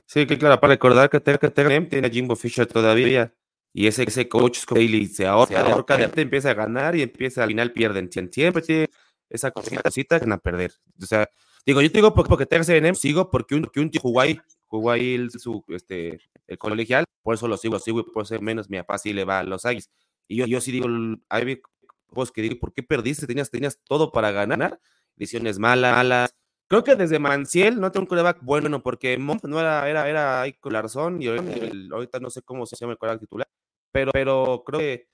Sí, 0.06 0.26
que 0.26 0.38
claro, 0.38 0.58
para 0.60 0.72
recordar 0.72 1.10
que 1.10 1.20
TNM 1.20 1.88
tiene 1.88 2.06
a 2.08 2.10
Jimbo 2.10 2.34
Fisher 2.34 2.66
todavía 2.66 3.32
y 3.72 3.86
ese, 3.86 4.04
ese 4.04 4.28
coach 4.28 4.58
Staley 4.58 5.06
se 5.06 5.26
ahorca, 5.26 5.96
se 5.96 6.20
empieza 6.20 6.50
a 6.50 6.54
ganar 6.54 6.96
y 6.96 7.02
empieza 7.02 7.42
al 7.42 7.48
final 7.48 7.72
pierden. 7.72 8.10
Siempre 8.10 8.62
tiene 8.62 8.88
esa 9.34 9.50
cosita 9.50 10.18
que 10.18 10.26
van 10.26 10.32
a 10.32 10.38
perder. 10.38 10.72
O 11.02 11.06
sea, 11.06 11.28
digo, 11.66 11.80
yo 11.80 11.90
te 11.90 11.98
digo 11.98 12.14
porque, 12.14 12.28
porque 12.28 12.46
Texas 12.46 12.70
A&M 12.70 12.94
sigo 12.94 13.30
porque 13.30 13.54
un, 13.54 13.64
que 13.64 13.80
un 13.80 13.90
tío 13.90 14.00
jugó 14.00 14.20
ahí, 14.20 14.40
jugó 14.66 14.90
ahí 14.90 15.28
su, 15.30 15.64
este, 15.68 16.20
el 16.46 16.58
colegial, 16.58 17.04
por 17.22 17.34
eso 17.34 17.48
lo 17.48 17.56
sigo, 17.56 17.78
sigo 17.78 18.00
y 18.00 18.04
por 18.04 18.26
ser 18.26 18.40
menos 18.40 18.70
mi 18.70 18.78
papá 18.78 18.98
sí 18.98 19.12
le 19.12 19.24
va 19.24 19.40
a 19.40 19.42
los 19.42 19.64
Aggies. 19.64 19.90
Y 20.28 20.36
yo, 20.36 20.46
yo 20.46 20.60
sí 20.60 20.72
digo, 20.72 20.86
hay 21.28 21.60
vos 22.08 22.30
que 22.30 22.42
digo, 22.42 22.58
¿por 22.58 22.72
qué 22.72 22.82
perdiste? 22.82 23.26
Tenías, 23.26 23.50
tenías 23.50 23.80
todo 23.84 24.12
para 24.12 24.30
ganar, 24.30 24.80
decisiones 25.16 25.58
malas, 25.58 25.94
malas, 25.96 26.34
Creo 26.66 26.82
que 26.82 26.96
desde 26.96 27.18
Manciel 27.18 27.78
no 27.78 27.92
tengo 27.92 28.04
un 28.04 28.08
coreback 28.08 28.38
bueno, 28.42 28.82
porque 28.82 29.18
Monk 29.18 29.44
no 29.44 29.60
era, 29.60 29.88
era, 29.88 30.08
era 30.08 30.42
ahí 30.42 30.54
con 30.54 30.72
Larzón 30.72 31.20
y 31.20 31.28
ahorita 31.28 32.20
no 32.20 32.30
sé 32.30 32.40
cómo 32.42 32.64
se 32.64 32.76
llama 32.76 32.92
el 32.92 32.98
coreback 32.98 33.20
titular, 33.20 33.48
pero, 33.92 34.12
pero 34.12 34.62
creo 34.64 34.80
que 34.80 35.08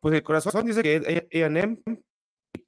pues 0.00 0.14
el 0.14 0.22
corazón 0.22 0.64
dice 0.64 0.82
que 0.82 1.28
A&M 1.32 1.82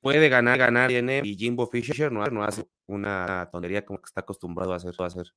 puede 0.03 0.29
ganar, 0.29 0.59
ganar 0.59 0.91
y 0.91 1.37
Jimbo 1.37 1.67
Fisher 1.67 2.13
no, 2.13 2.27
no 2.27 2.45
hace 2.45 2.67
una 2.87 3.49
tontería 3.51 3.87
como 3.87 4.01
que 4.01 4.07
está 4.07 4.21
acostumbrado 4.21 4.73
a 4.73 4.77
hacer. 4.77 4.95
A 4.99 5.07
hacer. 5.07 5.29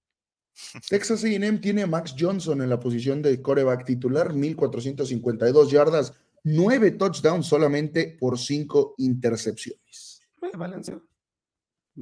Texas 0.89 1.23
A&M 1.23 1.59
tiene 1.59 1.83
a 1.83 1.87
Max 1.87 2.15
Johnson 2.17 2.61
en 2.61 2.69
la 2.69 2.79
posición 2.79 3.21
de 3.21 3.41
coreback 3.41 3.85
titular, 3.85 4.33
1452 4.33 5.71
yardas, 5.71 6.13
9 6.43 6.91
touchdowns 6.91 7.45
solamente 7.45 8.17
por 8.19 8.39
5 8.39 8.95
intercepciones. 8.97 10.21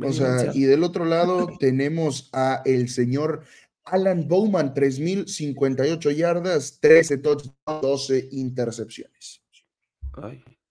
O 0.02 0.12
sea, 0.12 0.52
y 0.54 0.63
del 0.63 0.84
otro 0.84 1.06
lado 1.06 1.47
tenemos 1.60 2.30
a 2.32 2.62
el 2.65 2.89
señor 2.89 3.43
Alan 3.86 4.28
Bowman, 4.28 4.73
3058 4.73 6.12
yardas, 6.12 6.80
13 6.80 7.17
touchdowns, 7.17 7.82
12 7.82 8.30
intercepciones. 8.32 9.41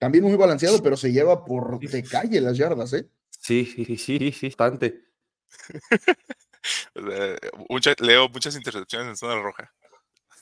También 0.03 0.25
muy 0.25 0.35
balanceado, 0.35 0.83
pero 0.83 0.97
se 0.97 1.13
lleva 1.13 1.45
por 1.45 1.79
de 1.79 2.03
calle 2.03 2.41
las 2.41 2.57
yardas, 2.57 2.93
¿eh? 2.93 3.07
Sí, 3.39 3.65
sí, 3.87 3.97
sí, 3.97 4.33
sí, 4.33 4.49
bastante. 4.49 5.05
leo 8.01 8.29
muchas 8.29 8.57
intercepciones 8.57 9.11
en 9.11 9.17
zona 9.17 9.41
roja. 9.41 9.73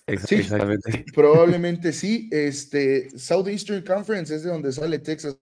Exactamente. 0.06 1.04
probablemente 1.14 1.92
sí. 1.92 2.30
Este, 2.32 3.10
Southeastern 3.18 3.84
Conference 3.84 4.34
es 4.34 4.44
de 4.44 4.50
donde 4.50 4.72
sale 4.72 4.98
Texas. 4.98 5.36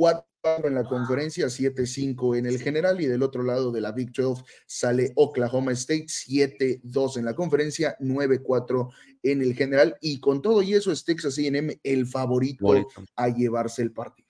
4 0.00 0.24
en 0.64 0.74
la 0.74 0.84
conferencia, 0.84 1.48
7-5 1.48 2.38
en 2.38 2.46
el 2.46 2.58
general 2.58 3.02
y 3.02 3.06
del 3.06 3.22
otro 3.22 3.42
lado 3.42 3.70
de 3.70 3.82
la 3.82 3.92
Big 3.92 4.12
12 4.12 4.42
sale 4.66 5.12
Oklahoma 5.14 5.72
State, 5.72 6.06
7-2 6.06 7.18
en 7.18 7.26
la 7.26 7.34
conferencia, 7.34 7.98
9-4 8.00 8.88
en 9.24 9.42
el 9.42 9.54
general 9.54 9.98
y 10.00 10.18
con 10.18 10.40
todo 10.40 10.62
y 10.62 10.72
eso 10.72 10.90
es 10.90 11.04
Texas 11.04 11.36
A&M 11.36 11.78
el 11.82 12.06
favorito 12.06 12.72
a 13.14 13.28
llevarse 13.28 13.82
el 13.82 13.92
partido. 13.92 14.26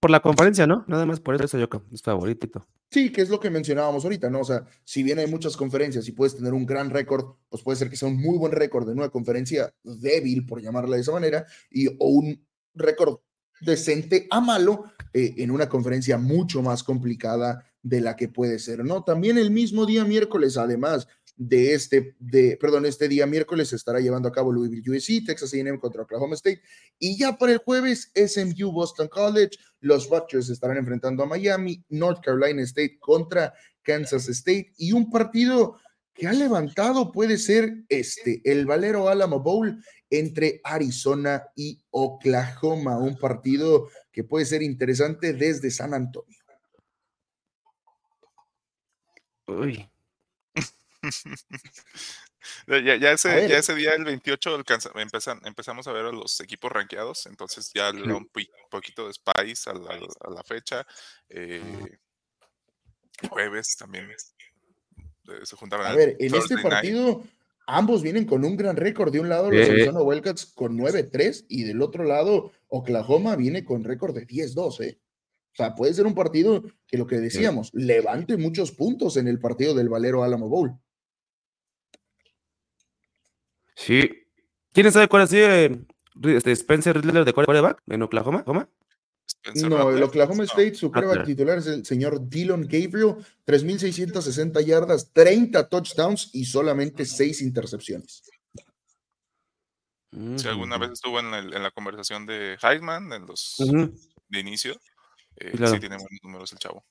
Por 0.00 0.10
la 0.10 0.20
conferencia, 0.20 0.66
¿no? 0.66 0.84
Nada 0.88 1.06
más 1.06 1.20
por 1.20 1.40
eso 1.40 1.56
yo 1.56 1.68
creo, 1.68 1.84
es 1.92 2.02
favorito. 2.02 2.66
Sí, 2.90 3.12
que 3.12 3.22
es 3.22 3.28
lo 3.28 3.38
que 3.38 3.48
mencionábamos 3.48 4.02
ahorita, 4.02 4.28
¿no? 4.28 4.40
O 4.40 4.44
sea, 4.44 4.64
si 4.82 5.04
bien 5.04 5.20
hay 5.20 5.28
muchas 5.28 5.56
conferencias 5.56 6.08
y 6.08 6.12
puedes 6.12 6.34
tener 6.34 6.52
un 6.52 6.66
gran 6.66 6.90
récord, 6.90 7.36
pues 7.48 7.62
puede 7.62 7.78
ser 7.78 7.90
que 7.90 7.96
sea 7.96 8.08
un 8.08 8.20
muy 8.20 8.38
buen 8.38 8.50
récord 8.50 8.90
en 8.90 8.98
una 8.98 9.08
conferencia 9.08 9.72
débil, 9.84 10.44
por 10.46 10.60
llamarla 10.60 10.96
de 10.96 11.02
esa 11.02 11.12
manera, 11.12 11.46
y 11.70 11.86
o 11.86 12.08
un 12.08 12.44
récord 12.74 13.20
decente 13.60 14.26
a 14.30 14.40
malo 14.40 14.84
eh, 15.12 15.34
en 15.38 15.50
una 15.50 15.68
conferencia 15.68 16.18
mucho 16.18 16.62
más 16.62 16.82
complicada 16.82 17.64
de 17.82 18.00
la 18.00 18.16
que 18.16 18.28
puede 18.28 18.58
ser, 18.58 18.84
¿no? 18.84 19.04
También 19.04 19.38
el 19.38 19.50
mismo 19.50 19.86
día 19.86 20.04
miércoles, 20.04 20.56
además 20.56 21.06
de 21.36 21.74
este, 21.74 22.16
de, 22.18 22.56
perdón, 22.60 22.86
este 22.86 23.08
día 23.08 23.26
miércoles 23.26 23.72
estará 23.72 24.00
llevando 24.00 24.28
a 24.28 24.32
cabo 24.32 24.52
Louisville 24.52 24.90
USC, 24.90 25.24
Texas 25.26 25.52
A&M 25.52 25.78
contra 25.78 26.02
Oklahoma 26.02 26.34
State, 26.34 26.62
y 26.98 27.18
ya 27.18 27.36
para 27.36 27.52
el 27.52 27.58
jueves 27.58 28.10
SMU 28.14 28.72
Boston 28.72 29.08
College, 29.08 29.50
los 29.80 30.08
Rutgers 30.08 30.48
estarán 30.48 30.78
enfrentando 30.78 31.22
a 31.22 31.26
Miami, 31.26 31.84
North 31.90 32.24
Carolina 32.24 32.62
State 32.62 32.98
contra 32.98 33.52
Kansas 33.82 34.28
State, 34.28 34.72
y 34.78 34.92
un 34.92 35.10
partido 35.10 35.78
que 36.16 36.26
ha 36.26 36.32
levantado 36.32 37.12
puede 37.12 37.38
ser 37.38 37.84
este, 37.88 38.40
el 38.44 38.66
Valero 38.66 39.08
Alamo 39.08 39.40
Bowl 39.40 39.82
entre 40.10 40.60
Arizona 40.64 41.44
y 41.54 41.82
Oklahoma, 41.90 42.98
un 42.98 43.18
partido 43.18 43.88
que 44.12 44.24
puede 44.24 44.46
ser 44.46 44.62
interesante 44.62 45.32
desde 45.32 45.70
San 45.70 45.94
Antonio. 45.94 46.38
Uy. 49.46 49.88
ya, 52.66 53.12
ese, 53.12 53.74
día, 53.74 53.94
el 53.94 54.04
28, 54.04 54.64
empezamos 55.44 55.86
a 55.86 55.92
ver 55.92 56.06
a 56.06 56.12
los 56.12 56.40
equipos 56.40 56.72
rankeados, 56.72 57.26
entonces 57.26 57.70
ya 57.72 57.92
le 57.92 58.08
da 58.08 58.16
un 58.16 58.30
poquito 58.70 59.06
de 59.06 59.12
spice 59.12 59.70
a 59.70 59.74
la, 59.74 60.42
fecha. 60.44 60.86
Eh, 61.28 61.98
jueves 63.30 63.76
también 63.76 64.08
se 65.44 65.56
juntaron. 65.56 65.86
A 65.86 65.94
ver, 65.94 66.16
en 66.18 66.34
este 66.34 66.56
partido 66.58 67.22
ambos 67.66 68.02
vienen 68.02 68.24
con 68.24 68.44
un 68.44 68.56
gran 68.56 68.76
récord. 68.76 69.12
De 69.12 69.20
un 69.20 69.28
lado, 69.28 69.50
los 69.50 69.68
Arizona 69.68 70.02
Wildcats 70.02 70.46
con 70.46 70.78
9-3 70.78 71.46
y 71.48 71.64
del 71.64 71.82
otro 71.82 72.04
lado, 72.04 72.52
Oklahoma 72.68 73.36
viene 73.36 73.64
con 73.64 73.84
récord 73.84 74.14
de 74.14 74.26
10-2. 74.26 74.80
¿eh? 74.84 74.98
O 75.52 75.56
sea, 75.56 75.74
puede 75.74 75.94
ser 75.94 76.06
un 76.06 76.14
partido 76.14 76.64
que 76.86 76.98
lo 76.98 77.06
que 77.06 77.18
decíamos, 77.18 77.70
levante 77.72 78.36
muchos 78.36 78.72
puntos 78.72 79.16
en 79.16 79.26
el 79.26 79.38
partido 79.38 79.74
del 79.74 79.88
Valero 79.88 80.22
Alamo 80.22 80.48
Bowl. 80.48 80.78
Sí. 83.74 84.10
¿Quién 84.72 84.92
sabe 84.92 85.08
cuál 85.08 85.22
es 85.22 85.32
este 85.32 86.52
Spencer 86.52 87.00
Riddler 87.00 87.24
de 87.24 87.32
quarterback 87.32 87.82
en 87.86 88.02
Oklahoma? 88.02 88.44
No, 89.54 89.90
el 89.90 90.02
Oklahoma 90.02 90.44
State, 90.44 90.74
su 90.74 90.90
quarterback 90.90 91.26
titular 91.26 91.58
es 91.58 91.66
el 91.66 91.84
señor 91.84 92.28
Dylan 92.28 92.62
Gabriel, 92.62 93.16
3.660 93.46 94.64
yardas, 94.64 95.12
30 95.12 95.68
touchdowns 95.68 96.30
y 96.32 96.44
solamente 96.44 97.04
6 97.04 97.42
intercepciones. 97.42 98.22
Si 100.36 100.48
alguna 100.48 100.78
vez 100.78 100.92
estuvo 100.92 101.20
en, 101.20 101.30
la 101.30 101.70
conversación 101.70 102.24
de 102.24 102.56
Heisman, 102.62 103.12
en 103.12 103.26
los 103.26 103.56
de 104.28 104.40
inicio, 104.40 104.74
eh, 105.36 105.52
sí 105.52 105.78
tiene 105.78 105.96
buenos 105.96 106.20
números 106.22 106.52
el 106.52 106.58
chavo. 106.58 106.84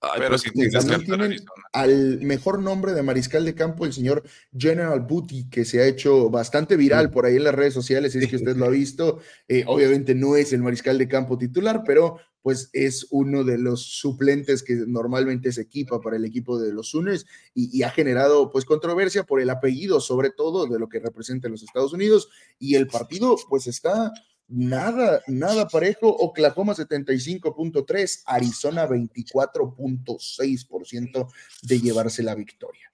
Pero 0.00 0.36
también 0.72 1.04
tienen 1.04 1.36
al 1.72 2.20
mejor 2.20 2.60
nombre 2.60 2.92
de 2.92 3.02
mariscal 3.02 3.44
de 3.44 3.54
campo, 3.54 3.84
el 3.84 3.92
señor 3.92 4.22
General 4.56 5.00
Booty, 5.00 5.48
que 5.50 5.64
se 5.64 5.80
ha 5.80 5.86
hecho 5.86 6.30
bastante 6.30 6.76
viral 6.76 7.10
por 7.10 7.26
ahí 7.26 7.36
en 7.36 7.44
las 7.44 7.54
redes 7.54 7.74
sociales, 7.74 8.12
si 8.12 8.18
es 8.18 8.28
que 8.28 8.36
usted 8.36 8.56
lo 8.56 8.66
ha 8.66 8.70
visto. 8.70 9.18
Eh, 9.48 9.64
obviamente 9.66 10.14
no 10.14 10.36
es 10.36 10.52
el 10.52 10.62
mariscal 10.62 10.98
de 10.98 11.08
campo 11.08 11.36
titular, 11.36 11.82
pero 11.84 12.18
pues 12.42 12.70
es 12.72 13.08
uno 13.10 13.42
de 13.42 13.58
los 13.58 13.82
suplentes 13.82 14.62
que 14.62 14.74
normalmente 14.86 15.50
se 15.50 15.62
equipa 15.62 16.00
para 16.00 16.16
el 16.16 16.24
equipo 16.24 16.60
de 16.60 16.72
los 16.72 16.90
Sooners 16.90 17.26
y, 17.52 17.76
y, 17.76 17.82
ha 17.82 17.90
generado 17.90 18.50
pues 18.50 18.64
controversia 18.64 19.24
por 19.24 19.40
el 19.40 19.50
apellido, 19.50 20.00
sobre 20.00 20.30
todo 20.30 20.66
de 20.66 20.78
lo 20.78 20.88
que 20.88 21.00
representa 21.00 21.48
los 21.48 21.64
Estados 21.64 21.92
Unidos. 21.92 22.28
Y 22.60 22.76
el 22.76 22.86
partido 22.86 23.36
pues 23.48 23.66
está 23.66 24.12
nada, 24.48 25.22
nada 25.26 25.68
parejo. 25.68 26.08
Oklahoma 26.08 26.74
75.3, 26.74 28.22
Arizona 28.26 28.86
24.6% 28.86 31.32
de 31.62 31.80
llevarse 31.80 32.22
la 32.22 32.34
victoria. 32.34 32.92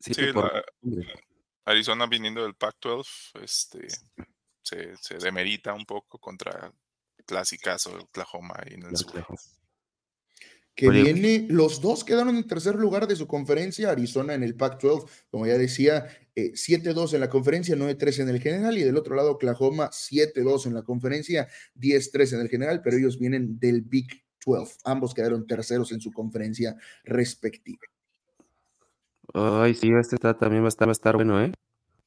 Sí, 0.00 0.12
Arizona 1.64 2.06
viniendo 2.06 2.42
del 2.42 2.54
Pac-12, 2.54 3.42
este, 3.42 3.88
se, 4.62 4.96
se, 4.98 5.16
demerita 5.16 5.72
un 5.72 5.86
poco 5.86 6.18
contra 6.18 6.70
clásicas 7.24 7.86
Oklahoma 7.86 8.62
y 8.66 8.74
en 8.74 8.82
el 8.82 8.94
sur 8.96 9.24
que 10.74 10.90
viene, 10.90 11.46
los 11.48 11.80
dos 11.80 12.02
quedaron 12.02 12.36
en 12.36 12.46
tercer 12.46 12.74
lugar 12.74 13.06
de 13.06 13.14
su 13.14 13.26
conferencia, 13.26 13.90
Arizona 13.90 14.34
en 14.34 14.42
el 14.42 14.56
Pac-12, 14.56 15.06
como 15.30 15.46
ya 15.46 15.56
decía, 15.56 16.06
7-2 16.34 17.12
eh, 17.12 17.14
en 17.14 17.20
la 17.20 17.30
conferencia, 17.30 17.76
9-3 17.76 18.22
en 18.22 18.28
el 18.30 18.40
general, 18.40 18.76
y 18.76 18.82
del 18.82 18.96
otro 18.96 19.14
lado 19.14 19.32
Oklahoma 19.32 19.90
7-2 19.90 20.66
en 20.66 20.74
la 20.74 20.82
conferencia, 20.82 21.48
10-3 21.76 22.34
en 22.34 22.40
el 22.40 22.48
general, 22.48 22.80
pero 22.82 22.96
ellos 22.96 23.18
vienen 23.18 23.58
del 23.60 23.82
Big 23.82 24.24
12, 24.44 24.78
ambos 24.84 25.14
quedaron 25.14 25.46
terceros 25.46 25.92
en 25.92 26.00
su 26.00 26.12
conferencia 26.12 26.76
respectiva. 27.04 27.80
Ay, 29.32 29.74
sí, 29.74 29.90
este 29.98 30.16
está, 30.16 30.36
también 30.36 30.62
va 30.62 30.66
a 30.66 30.68
estar, 30.68 30.88
va 30.88 30.90
a 30.90 30.92
estar 30.92 31.14
bueno, 31.14 31.42
¿eh? 31.42 31.52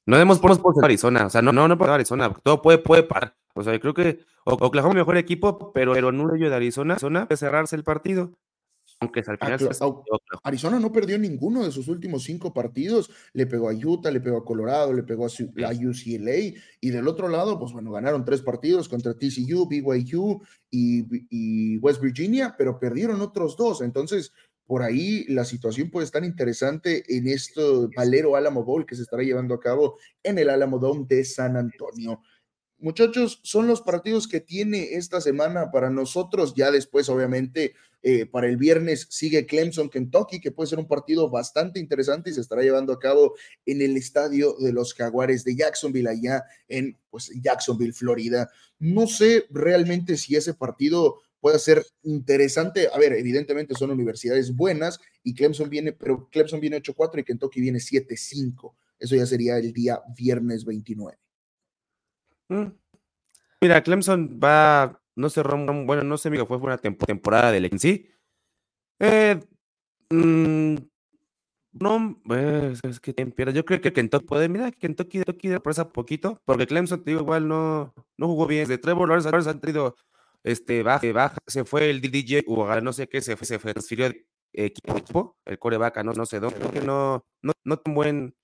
No 0.06 0.18
demos 0.18 0.40
por 0.40 0.58
Arizona, 0.84 1.26
o 1.26 1.30
sea, 1.30 1.42
no, 1.42 1.52
no, 1.52 1.68
no 1.68 1.78
por 1.78 1.90
Arizona, 1.90 2.34
todo 2.44 2.62
puede, 2.62 2.78
puede 2.78 3.04
parar. 3.04 3.36
O 3.54 3.64
sea, 3.64 3.74
yo 3.74 3.80
creo 3.80 3.94
que 3.94 4.20
Oklahoma 4.46 4.94
mejor 4.94 5.18
equipo, 5.18 5.74
pero, 5.74 5.94
pero 5.94 6.12
no 6.12 6.28
de 6.28 6.56
Arizona, 6.56 6.94
Arizona 6.94 7.28
puede 7.28 7.38
cerrarse 7.38 7.76
el 7.76 7.84
partido. 7.84 8.32
Aunque 9.00 9.20
al 9.20 9.38
final 9.38 9.60
Arizona 10.44 10.80
no 10.80 10.92
perdió 10.92 11.20
ninguno 11.20 11.64
de 11.64 11.72
sus 11.72 11.88
últimos 11.88 12.24
cinco 12.24 12.54
partidos. 12.54 13.12
Le 13.34 13.46
pegó 13.46 13.70
a 13.70 13.74
Utah, 13.74 14.10
le 14.10 14.22
pegó 14.22 14.38
a 14.38 14.46
Colorado, 14.46 14.92
le 14.92 15.04
pegó 15.04 15.26
a, 15.26 15.30
UCLA. 15.30 16.58
Y 16.82 16.90
del 16.90 17.08
otro 17.08 17.30
lado, 17.30 17.60
pues 17.60 17.74
bueno, 17.74 17.92
ganaron 17.92 18.26
tres 18.26 18.42
partidos 18.42 18.90
contra 18.90 19.14
TCU, 19.14 19.68
BYU 19.68 20.42
y, 20.72 21.06
y 21.30 21.78
West 21.78 22.02
Virginia, 22.02 22.56
pero 22.58 22.80
perdieron 22.80 23.22
otros 23.22 23.56
dos. 23.56 23.82
Entonces, 23.82 24.34
por 24.68 24.84
ahí 24.84 25.24
la 25.30 25.46
situación 25.46 25.90
puede 25.90 26.06
estar 26.06 26.24
interesante 26.26 27.04
en 27.08 27.28
esto 27.28 27.90
Valero 27.96 28.36
Alamo 28.36 28.64
Bowl 28.64 28.86
que 28.86 28.96
se 28.96 29.04
estará 29.04 29.24
llevando 29.24 29.56
a 29.56 29.60
cabo 29.60 29.98
en 30.24 30.38
el 30.38 30.50
Alamo 30.50 30.78
Dome 30.78 31.06
de 31.08 31.24
San 31.24 31.56
Antonio. 31.56 32.22
Muchachos, 32.80 33.40
son 33.44 33.66
los 33.66 33.82
partidos 33.82 34.28
que 34.28 34.40
tiene 34.40 34.94
esta 34.94 35.20
semana 35.20 35.72
para 35.72 35.90
nosotros. 35.90 36.54
Ya 36.56 36.70
después, 36.70 37.10
obviamente, 37.10 37.74
eh, 38.04 38.28
para 38.28 38.48
el 38.48 38.58
viernes 38.58 39.08
sigue 39.10 39.48
Clemson, 39.48 39.90
Kentucky, 39.90 40.40
que 40.40 40.52
puede 40.52 40.70
ser 40.70 40.78
un 40.78 40.88
partido 40.88 41.28
bastante 41.30 41.80
interesante 41.80 42.30
y 42.30 42.34
se 42.34 42.42
estará 42.42 42.62
llevando 42.62 42.94
a 42.94 43.00
cabo 43.00 43.34
en 43.66 43.82
el 43.82 43.98
estadio 43.98 44.56
de 44.60 44.74
los 44.74 44.94
Jaguares 44.94 45.44
de 45.44 45.56
Jacksonville, 45.56 46.08
allá 46.08 46.44
en 46.68 46.96
pues, 47.10 47.32
Jacksonville, 47.42 47.94
Florida. 47.94 48.48
No 48.78 49.08
sé 49.08 49.48
realmente 49.50 50.16
si 50.16 50.36
ese 50.36 50.54
partido 50.54 51.20
pueda 51.40 51.58
ser 51.58 51.84
interesante. 52.04 52.90
A 52.94 53.00
ver, 53.00 53.14
evidentemente 53.14 53.74
son 53.74 53.90
universidades 53.90 54.56
buenas 54.56 55.00
y 55.24 55.34
Clemson 55.34 55.70
viene, 55.70 55.94
pero 55.94 56.30
Clemson 56.32 56.60
viene 56.60 56.78
8-4 56.82 57.22
y 57.22 57.24
Kentucky 57.24 57.60
viene 57.60 57.80
7-5. 57.80 58.76
Eso 59.00 59.16
ya 59.16 59.26
sería 59.26 59.58
el 59.58 59.74
día 59.74 60.00
viernes 60.16 60.64
29. 60.64 61.18
Mm. 62.50 62.72
Mira, 63.62 63.82
Clemson 63.84 64.40
va, 64.44 65.02
no 65.16 65.30
sé, 65.30 65.42
bueno, 65.44 66.04
no 66.04 66.18
sé, 66.18 66.30
amigo, 66.30 66.46
fue 66.46 66.58
una 66.58 66.78
temporada 66.78 67.52
de 67.52 67.58
en 67.68 67.80
sí. 67.80 68.10
Eh, 69.00 69.40
mm, 70.10 70.76
no, 71.74 72.20
pues, 72.26 72.80
es 72.84 73.00
que. 73.00 73.14
Yo 73.54 73.66
creo 73.66 73.82
que 73.82 73.94
Kentucky 73.94 74.26
puede, 74.26 74.50
mira, 74.50 74.72
Kentucky, 74.72 75.24
Kentucky 75.24 75.60
presa 75.60 75.90
poquito, 75.90 76.42
porque 76.46 76.68
Clemson, 76.68 77.04
te 77.04 77.12
digo, 77.12 77.22
igual 77.22 77.48
no, 77.48 77.94
no 78.18 78.28
jugó 78.28 78.48
bien. 78.48 78.68
De 78.68 78.78
Trevor 78.78 79.10
Lawrence 79.10 79.50
han 79.50 79.60
tenido 79.62 79.96
este, 80.44 80.84
baja, 80.84 81.12
baja, 81.14 81.38
se 81.48 81.66
fue 81.66 81.90
el 81.90 82.02
DJ, 82.02 82.44
o 82.48 82.82
no 82.82 82.94
sé 82.94 83.08
qué, 83.08 83.22
se 83.22 83.36
se 83.38 83.60
transfirió 83.60 84.10
de 84.10 84.26
equipo, 84.54 85.38
el 85.46 85.60
coreback, 85.60 86.04
no, 86.04 86.14
no 86.14 86.26
sé 86.26 86.40
dónde, 86.40 86.58
creo 86.60 86.72
que 86.72 86.82
no, 86.82 87.26
no, 87.42 87.54
no 87.64 87.78
tan 87.78 87.94
buen 87.94 88.36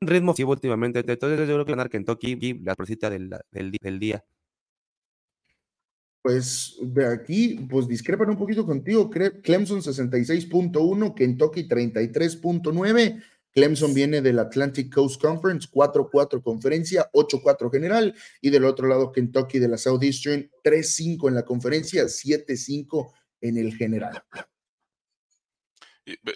ritmo 0.00 0.34
últimamente. 0.46 1.00
Entonces, 1.00 1.38
yo 1.40 1.54
creo 1.54 1.64
que 1.64 1.72
ganar 1.72 1.90
Kentucky, 1.90 2.60
la 2.62 2.74
presita 2.74 3.10
del, 3.10 3.30
del, 3.50 3.72
del 3.80 3.98
día 3.98 4.24
pues 6.26 6.74
de 6.80 7.06
aquí, 7.06 7.54
pues 7.70 7.86
discrepan 7.86 8.30
un 8.30 8.36
poquito 8.36 8.66
contigo. 8.66 9.08
Clemson 9.08 9.80
66.1, 9.80 11.14
Kentucky 11.14 11.68
33.9. 11.68 13.22
Clemson 13.52 13.94
viene 13.94 14.20
del 14.20 14.40
Atlantic 14.40 14.92
Coast 14.92 15.22
Conference, 15.22 15.68
4-4 15.70 16.42
conferencia, 16.42 17.08
8-4 17.12 17.70
general. 17.70 18.12
Y 18.40 18.50
del 18.50 18.64
otro 18.64 18.88
lado, 18.88 19.12
Kentucky 19.12 19.60
de 19.60 19.68
la 19.68 19.78
Southeastern, 19.78 20.50
3-5 20.64 21.28
en 21.28 21.34
la 21.36 21.44
conferencia, 21.44 22.02
7-5 22.02 23.12
en 23.42 23.58
el 23.58 23.76
general. 23.76 24.24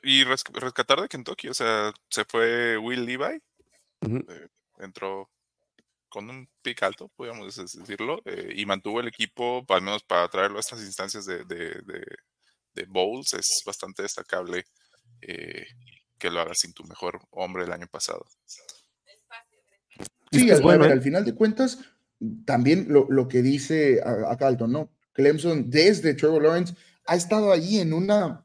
Y, 0.03 0.23
rescatar 0.23 1.01
de 1.01 1.09
Kentucky, 1.09 1.49
o 1.49 1.55
sea, 1.55 1.92
se 2.09 2.25
fue 2.25 2.79
Will 2.79 3.05
Levi, 3.05 3.42
eh, 4.00 4.48
entró 4.78 5.30
con 6.08 6.28
un 6.28 6.48
pick 6.62 6.82
alto, 6.82 7.08
podríamos 7.16 7.54
decirlo, 7.54 8.20
eh, 8.24 8.52
y 8.56 8.66
mantuvo 8.66 9.00
el 9.00 9.08
equipo, 9.08 9.64
al 9.68 9.82
menos 9.82 10.02
para 10.02 10.28
traerlo 10.28 10.56
a 10.56 10.60
estas 10.60 10.80
instancias 10.80 11.24
de, 11.24 11.44
de, 11.44 11.80
de, 12.74 12.86
bowls, 12.86 13.32
es 13.34 13.62
bastante 13.64 14.02
destacable 14.02 14.64
eh, 15.20 15.66
que 16.18 16.30
lo 16.30 16.40
hagas 16.40 16.58
sin 16.58 16.72
tu 16.72 16.82
mejor 16.84 17.20
hombre 17.30 17.64
el 17.64 17.72
año 17.72 17.86
pasado. 17.86 18.26
Sí, 20.32 20.50
al, 20.50 20.62
bueno, 20.62 20.84
al 20.84 21.00
final 21.00 21.24
de 21.24 21.34
cuentas, 21.34 21.78
también 22.44 22.86
lo, 22.88 23.06
lo 23.08 23.28
que 23.28 23.42
dice 23.42 24.00
a, 24.04 24.32
a 24.32 24.36
Calton, 24.36 24.72
¿no? 24.72 24.90
Clemson, 25.12 25.70
desde 25.70 26.14
Trevor 26.14 26.42
Lawrence, 26.42 26.74
ha 27.06 27.14
estado 27.14 27.52
allí 27.52 27.78
en 27.80 27.92
una 27.92 28.44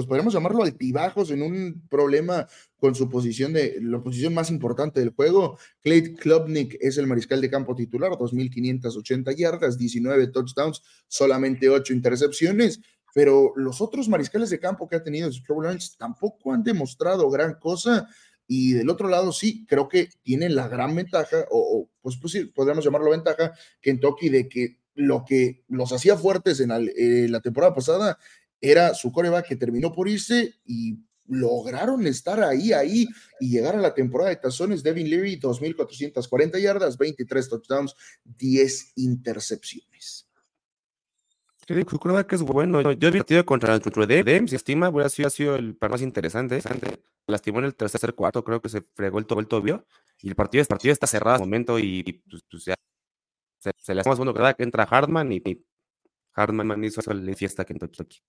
pues 0.00 0.08
podemos 0.08 0.32
llamarlo 0.32 0.62
altibajos 0.62 1.30
en 1.30 1.42
un 1.42 1.86
problema 1.90 2.46
con 2.78 2.94
su 2.94 3.10
posición 3.10 3.52
de 3.52 3.78
la 3.82 4.02
posición 4.02 4.32
más 4.32 4.50
importante 4.50 4.98
del 5.00 5.10
juego. 5.10 5.58
Clay 5.82 6.14
Klubnik 6.14 6.78
es 6.80 6.96
el 6.96 7.06
mariscal 7.06 7.42
de 7.42 7.50
campo 7.50 7.74
titular, 7.74 8.12
2.580 8.12 9.36
yardas, 9.36 9.76
19 9.76 10.28
touchdowns, 10.28 10.82
solamente 11.06 11.68
8 11.68 11.92
intercepciones, 11.92 12.80
pero 13.14 13.52
los 13.56 13.82
otros 13.82 14.08
mariscales 14.08 14.48
de 14.48 14.58
campo 14.58 14.88
que 14.88 14.96
ha 14.96 15.04
tenido 15.04 15.30
Trevor 15.30 15.64
Lawrence 15.64 15.96
tampoco 15.98 16.54
han 16.54 16.62
demostrado 16.62 17.28
gran 17.28 17.56
cosa. 17.56 18.08
Y 18.46 18.72
del 18.72 18.88
otro 18.88 19.08
lado, 19.08 19.32
sí, 19.32 19.66
creo 19.66 19.86
que 19.86 20.08
tienen 20.22 20.56
la 20.56 20.66
gran 20.66 20.96
ventaja, 20.96 21.44
o, 21.50 21.88
pues, 22.00 22.16
pues 22.20 22.32
sí, 22.32 22.46
podríamos 22.46 22.84
llamarlo 22.84 23.10
ventaja, 23.10 23.52
Kentucky, 23.80 24.30
de 24.30 24.48
que 24.48 24.80
lo 24.94 25.24
que 25.24 25.62
los 25.68 25.92
hacía 25.92 26.16
fuertes 26.16 26.60
en 26.60 26.70
eh, 26.72 27.28
la 27.28 27.40
temporada 27.40 27.74
pasada 27.74 28.18
era 28.60 28.94
su 28.94 29.10
coreback 29.12 29.48
que 29.48 29.56
terminó 29.56 29.92
por 29.92 30.08
irse 30.08 30.54
y 30.64 30.98
lograron 31.30 32.06
estar 32.06 32.42
ahí, 32.42 32.72
ahí 32.72 33.06
y 33.38 33.50
llegar 33.50 33.76
a 33.76 33.80
la 33.80 33.94
temporada 33.94 34.30
de 34.30 34.36
tazones. 34.36 34.82
Devin 34.82 35.08
Leary, 35.08 35.38
2.440 35.38 36.60
yardas, 36.60 36.98
23 36.98 37.48
touchdowns, 37.48 37.94
10 38.24 38.92
intercepciones. 38.96 40.26
Su 41.88 41.98
coreback 42.00 42.32
es 42.32 42.42
bueno. 42.42 42.82
Yo 42.92 43.08
he 43.08 43.12
partido 43.12 43.46
contra 43.46 43.74
el 43.74 43.80
de 43.80 44.44
si 44.48 44.56
estima, 44.56 44.88
hubiera 44.88 45.08
sido, 45.08 45.30
sido 45.30 45.54
el 45.54 45.76
par 45.76 45.90
más 45.92 46.02
interesante. 46.02 46.60
Lastimó 47.28 47.60
en 47.60 47.66
el 47.66 47.76
tercer 47.76 48.12
cuarto, 48.14 48.42
creo 48.42 48.60
que 48.60 48.68
se 48.68 48.82
fregó 48.94 49.20
el, 49.20 49.26
todo 49.26 49.40
tobio. 49.46 49.86
Y 50.20 50.28
el 50.28 50.34
partido, 50.34 50.62
el 50.62 50.66
partido 50.66 50.92
está 50.92 51.06
cerrado 51.06 51.36
al 51.36 51.40
momento 51.42 51.78
y, 51.78 52.24
pues, 52.28 52.42
pues, 52.50 52.64
ya 52.64 52.74
se, 53.60 53.70
se 53.78 53.94
le 53.94 54.00
hace 54.00 54.10
más 54.10 54.18
bueno 54.18 54.34
que 54.34 54.62
entra 54.64 54.82
Hartman 54.82 55.30
y, 55.30 55.36
y 55.36 55.64
Hartman 56.32 56.82
hizo 56.82 57.00
la 57.12 57.34
fiesta 57.34 57.64
que 57.64 57.72
en 57.72 57.78
Kentucky 57.78 58.20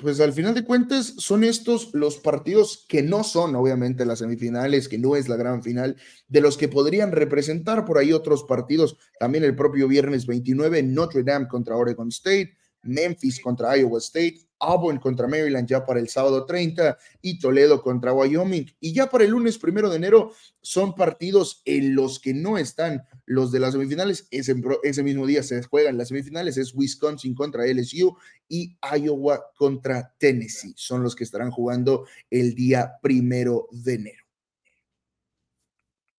pues 0.00 0.20
al 0.20 0.32
final 0.32 0.54
de 0.54 0.64
cuentas 0.64 1.14
son 1.18 1.44
estos 1.44 1.90
los 1.92 2.16
partidos 2.16 2.86
que 2.88 3.02
no 3.02 3.22
son 3.22 3.54
obviamente 3.54 4.04
las 4.06 4.20
semifinales, 4.20 4.88
que 4.88 4.98
no 4.98 5.16
es 5.16 5.28
la 5.28 5.36
gran 5.36 5.62
final, 5.62 5.96
de 6.28 6.40
los 6.40 6.56
que 6.56 6.68
podrían 6.68 7.12
representar 7.12 7.84
por 7.84 7.98
ahí 7.98 8.12
otros 8.12 8.44
partidos. 8.44 8.96
También 9.18 9.44
el 9.44 9.54
propio 9.54 9.88
viernes 9.88 10.26
29, 10.26 10.82
Notre 10.82 11.22
Dame 11.22 11.48
contra 11.48 11.76
Oregon 11.76 12.08
State, 12.08 12.56
Memphis 12.82 13.40
contra 13.40 13.76
Iowa 13.76 13.98
State, 13.98 14.38
Auburn 14.60 14.98
contra 14.98 15.26
Maryland 15.26 15.66
ya 15.68 15.84
para 15.84 15.98
el 15.98 16.08
sábado 16.08 16.44
30 16.44 16.96
y 17.22 17.38
Toledo 17.38 17.82
contra 17.82 18.12
Wyoming. 18.12 18.66
Y 18.78 18.92
ya 18.92 19.08
para 19.08 19.24
el 19.24 19.30
lunes 19.30 19.58
primero 19.58 19.90
de 19.90 19.96
enero 19.96 20.32
son 20.60 20.94
partidos 20.94 21.62
en 21.64 21.94
los 21.94 22.20
que 22.20 22.34
no 22.34 22.58
están 22.58 23.02
los 23.26 23.50
de 23.50 23.60
las 23.60 23.72
semifinales. 23.72 24.28
Ese, 24.30 24.54
ese 24.82 25.02
mismo 25.02 25.26
día 25.26 25.42
se 25.42 25.62
juegan 25.62 25.98
las 25.98 26.08
semifinales, 26.08 26.56
es 26.56 26.74
Wisconsin 26.74 27.34
contra 27.34 27.66
LSU 27.66 28.16
y 28.48 28.76
Iowa 28.96 29.40
contra 29.56 30.14
Tennessee. 30.18 30.74
Son 30.76 31.02
los 31.02 31.16
que 31.16 31.24
estarán 31.24 31.50
jugando 31.50 32.06
el 32.30 32.54
día 32.54 32.98
primero 33.02 33.68
de 33.72 33.94
enero. 33.94 34.24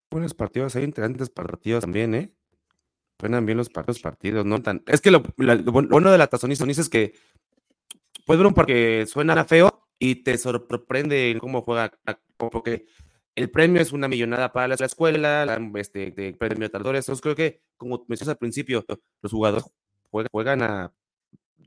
Buenos 0.10 0.34
partidos, 0.34 0.76
hay 0.76 0.84
interesantes 0.84 1.30
partidos 1.30 1.84
también, 1.84 2.14
¿eh? 2.16 2.34
Suenan 3.22 3.46
bien 3.46 3.58
los 3.58 3.70
partidos, 3.70 4.46
no 4.46 4.62
tan. 4.64 4.84
Es 4.88 5.00
que 5.00 5.12
lo, 5.12 5.22
bueno 5.38 6.12
de 6.12 6.18
la 6.18 6.26
tazonista 6.26 6.66
es 6.66 6.90
que 6.90 7.14
ver 8.28 8.48
un 8.48 8.54
porque 8.54 9.06
suena 9.08 9.44
feo 9.46 9.88
y 10.00 10.24
te 10.24 10.38
sorprende 10.38 11.38
cómo 11.40 11.62
juega, 11.62 11.92
porque 12.38 12.86
el 13.36 13.50
premio 13.52 13.82
es 13.82 13.92
una 13.92 14.08
millonada 14.08 14.52
para 14.52 14.68
la 14.68 14.76
escuela, 14.76 15.60
este, 15.76 16.12
de 16.12 16.34
premio 16.34 16.68
de 16.68 16.70
tardores. 16.70 17.06
Entonces 17.06 17.22
creo 17.22 17.36
que, 17.36 17.62
como 17.78 18.04
mencionas 18.08 18.34
al 18.34 18.38
principio, 18.38 18.86
los 19.22 19.32
jugadores 19.32 19.66
juegan, 20.10 20.62
a 20.64 20.94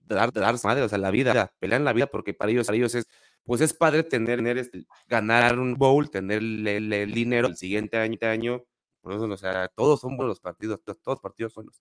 dar, 0.07 0.33
dar 0.33 0.57
madre, 0.65 0.83
o 0.83 0.89
sea, 0.89 0.99
la 0.99 1.11
vida, 1.11 1.55
pelean 1.59 1.85
la 1.85 1.93
vida, 1.93 2.07
porque 2.07 2.35
para 2.35 2.51
ellos, 2.51 2.67
para 2.67 2.77
ellos 2.77 2.95
es, 2.95 3.07
pues 3.45 3.61
es 3.61 3.73
padre 3.75 4.03
tener, 4.03 4.41
este, 4.59 4.85
ganar 5.09 5.59
un 5.59 5.75
bowl, 5.75 6.11
tener 6.11 6.39
el, 6.39 7.13
dinero 7.13 7.49
el 7.49 7.57
siguiente 7.57 7.97
año, 7.97 8.19
año 8.23 8.65
por 9.01 9.13
eso, 9.13 9.25
o 9.25 9.37
sea, 9.37 9.69
todos 9.69 10.01
son 10.01 10.17
buenos 10.17 10.41
partidos, 10.41 10.81
todos 11.03 11.21
partidos 11.21 11.55
buenos. 11.55 11.81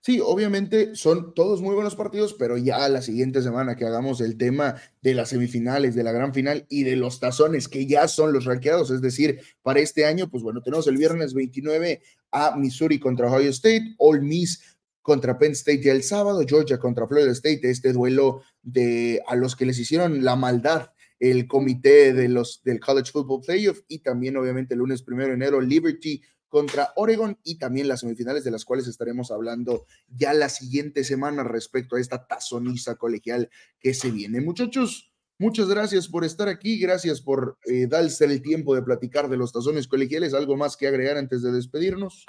Sí, 0.00 0.20
obviamente 0.22 0.94
son 0.94 1.34
todos 1.34 1.60
muy 1.60 1.74
buenos 1.74 1.96
partidos, 1.96 2.34
pero 2.34 2.56
ya 2.56 2.88
la 2.88 3.02
siguiente 3.02 3.42
semana 3.42 3.74
que 3.74 3.84
hagamos 3.84 4.20
el 4.20 4.36
tema 4.36 4.76
de 5.02 5.14
las 5.14 5.30
semifinales, 5.30 5.96
de 5.96 6.04
la 6.04 6.12
gran 6.12 6.32
final 6.32 6.64
y 6.68 6.84
de 6.84 6.94
los 6.94 7.18
tazones 7.18 7.66
que 7.66 7.86
ya 7.86 8.06
son 8.06 8.32
los 8.32 8.44
ranqueados, 8.44 8.90
es 8.90 9.00
decir, 9.00 9.40
para 9.62 9.80
este 9.80 10.04
año, 10.04 10.30
pues 10.30 10.44
bueno, 10.44 10.62
tenemos 10.62 10.86
el 10.86 10.96
viernes 10.96 11.34
29 11.34 12.02
a 12.30 12.56
Missouri 12.56 13.00
contra 13.00 13.26
Ohio 13.26 13.50
State, 13.50 13.96
All 13.98 14.22
Miss 14.22 14.76
contra 15.02 15.38
Penn 15.38 15.52
State 15.52 15.82
ya 15.82 15.92
el 15.92 16.04
sábado, 16.04 16.40
Georgia 16.46 16.78
contra 16.78 17.08
Florida 17.08 17.32
State, 17.32 17.68
este 17.68 17.92
duelo 17.92 18.42
de 18.62 19.20
a 19.26 19.34
los 19.34 19.56
que 19.56 19.66
les 19.66 19.78
hicieron 19.78 20.24
la 20.24 20.36
maldad 20.36 20.90
el 21.18 21.46
comité 21.46 22.12
de 22.12 22.28
los, 22.28 22.62
del 22.62 22.80
College 22.80 23.10
Football 23.10 23.40
Playoff 23.40 23.80
y 23.88 24.00
también 24.00 24.36
obviamente 24.36 24.74
el 24.74 24.80
lunes 24.80 25.02
primero 25.02 25.28
de 25.28 25.34
enero 25.34 25.60
Liberty 25.60 26.22
contra 26.48 26.92
Oregon 26.96 27.38
y 27.42 27.58
también 27.58 27.88
las 27.88 28.00
semifinales 28.00 28.44
de 28.44 28.50
las 28.50 28.64
cuales 28.64 28.86
estaremos 28.86 29.30
hablando 29.30 29.86
ya 30.08 30.32
la 30.32 30.48
siguiente 30.48 31.04
semana 31.04 31.42
respecto 31.42 31.96
a 31.96 32.00
esta 32.00 32.26
tazoniza 32.26 32.96
colegial 32.96 33.50
que 33.78 33.94
se 33.94 34.10
viene. 34.10 34.40
Muchachos, 34.40 35.12
muchas 35.38 35.68
gracias 35.68 36.08
por 36.08 36.24
estar 36.24 36.48
aquí, 36.48 36.78
gracias 36.78 37.20
por 37.20 37.58
eh, 37.66 37.86
darse 37.88 38.24
el 38.24 38.42
tiempo 38.42 38.74
de 38.74 38.82
platicar 38.82 39.28
de 39.28 39.36
los 39.36 39.52
tazones 39.52 39.88
colegiales. 39.88 40.34
¿Algo 40.34 40.56
más 40.56 40.76
que 40.76 40.86
agregar 40.86 41.16
antes 41.16 41.42
de 41.42 41.52
despedirnos? 41.52 42.26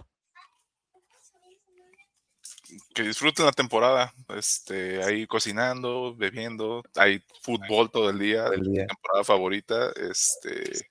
que 2.94 3.04
disfruten 3.04 3.46
la 3.46 3.52
temporada, 3.52 4.14
este, 4.36 5.04
ahí 5.04 5.28
cocinando, 5.28 6.16
bebiendo, 6.16 6.84
hay 6.96 7.22
fútbol 7.42 7.90
todo 7.92 8.10
el 8.10 8.20
día, 8.20 8.48
el 8.48 8.64
día. 8.64 8.88
temporada 8.88 9.24
favorita, 9.24 9.92
este, 9.96 10.90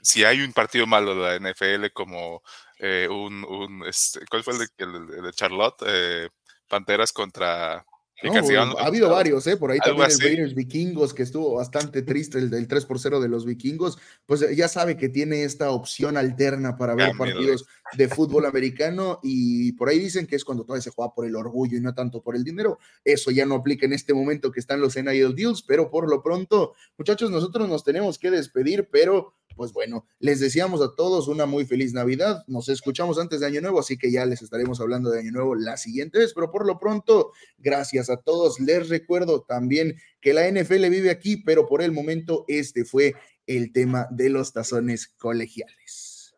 si 0.00 0.24
hay 0.24 0.40
un 0.40 0.52
partido 0.52 0.86
malo 0.86 1.14
de 1.14 1.40
la 1.40 1.50
NFL 1.50 1.86
como 1.92 2.42
eh, 2.78 3.08
un, 3.10 3.44
un 3.44 3.84
este, 3.86 4.20
¿cuál 4.30 4.44
fue 4.44 4.54
el 4.54 4.60
de, 4.60 5.22
de 5.22 5.32
Charlotte? 5.32 5.82
Eh, 5.86 6.28
Panteras 6.68 7.12
contra 7.12 7.84
ha 8.20 8.86
habido 8.86 9.10
varios, 9.10 9.46
¿eh? 9.46 9.56
Por 9.56 9.70
ahí 9.70 9.78
también 9.78 10.10
el 10.10 10.20
Raiders 10.20 10.54
Vikingos, 10.54 11.14
que 11.14 11.22
estuvo 11.22 11.54
bastante 11.54 12.02
triste, 12.02 12.38
el 12.38 12.50
del 12.50 12.66
3 12.66 12.84
por 12.84 12.98
0 12.98 13.20
de 13.20 13.28
los 13.28 13.44
Vikingos. 13.44 13.98
Pues 14.26 14.44
ya 14.56 14.66
sabe 14.66 14.96
que 14.96 15.08
tiene 15.08 15.44
esta 15.44 15.70
opción 15.70 16.16
alterna 16.16 16.76
para 16.76 16.94
ver 16.94 17.12
partidos 17.16 17.66
de 17.96 18.08
fútbol 18.08 18.46
americano 18.46 19.20
y 19.22 19.72
por 19.72 19.88
ahí 19.88 19.98
dicen 19.98 20.26
que 20.26 20.36
es 20.36 20.44
cuando 20.44 20.64
todavía 20.64 20.82
se 20.82 20.90
juega 20.90 21.14
por 21.14 21.26
el 21.26 21.36
orgullo 21.36 21.76
y 21.78 21.80
no 21.80 21.94
tanto 21.94 22.22
por 22.22 22.36
el 22.36 22.44
dinero. 22.44 22.78
Eso 23.04 23.30
ya 23.30 23.46
no 23.46 23.56
aplica 23.56 23.86
en 23.86 23.92
este 23.92 24.14
momento 24.14 24.50
que 24.50 24.60
están 24.60 24.80
los 24.80 24.96
NIL 24.96 25.34
deals, 25.34 25.62
pero 25.62 25.90
por 25.90 26.08
lo 26.08 26.22
pronto, 26.22 26.74
muchachos, 26.96 27.30
nosotros 27.30 27.68
nos 27.68 27.84
tenemos 27.84 28.18
que 28.18 28.30
despedir, 28.30 28.88
pero 28.90 29.34
pues 29.58 29.72
bueno, 29.72 30.06
les 30.20 30.38
deseamos 30.38 30.80
a 30.80 30.94
todos 30.94 31.26
una 31.26 31.44
muy 31.44 31.66
feliz 31.66 31.92
Navidad. 31.92 32.44
Nos 32.46 32.68
escuchamos 32.68 33.18
antes 33.18 33.40
de 33.40 33.46
Año 33.46 33.60
Nuevo, 33.60 33.80
así 33.80 33.98
que 33.98 34.12
ya 34.12 34.24
les 34.24 34.40
estaremos 34.40 34.80
hablando 34.80 35.10
de 35.10 35.18
Año 35.18 35.32
Nuevo 35.32 35.56
la 35.56 35.76
siguiente 35.76 36.18
vez, 36.18 36.32
pero 36.32 36.50
por 36.52 36.64
lo 36.64 36.78
pronto, 36.78 37.32
gracias 37.58 38.08
a 38.08 38.18
todos. 38.18 38.60
Les 38.60 38.88
recuerdo 38.88 39.42
también 39.42 39.96
que 40.20 40.32
la 40.32 40.48
NFL 40.48 40.88
vive 40.88 41.10
aquí, 41.10 41.38
pero 41.38 41.66
por 41.66 41.82
el 41.82 41.90
momento 41.90 42.44
este 42.46 42.84
fue 42.84 43.14
el 43.46 43.72
tema 43.72 44.06
de 44.10 44.30
los 44.30 44.52
tazones 44.52 45.08
colegiales. 45.08 46.36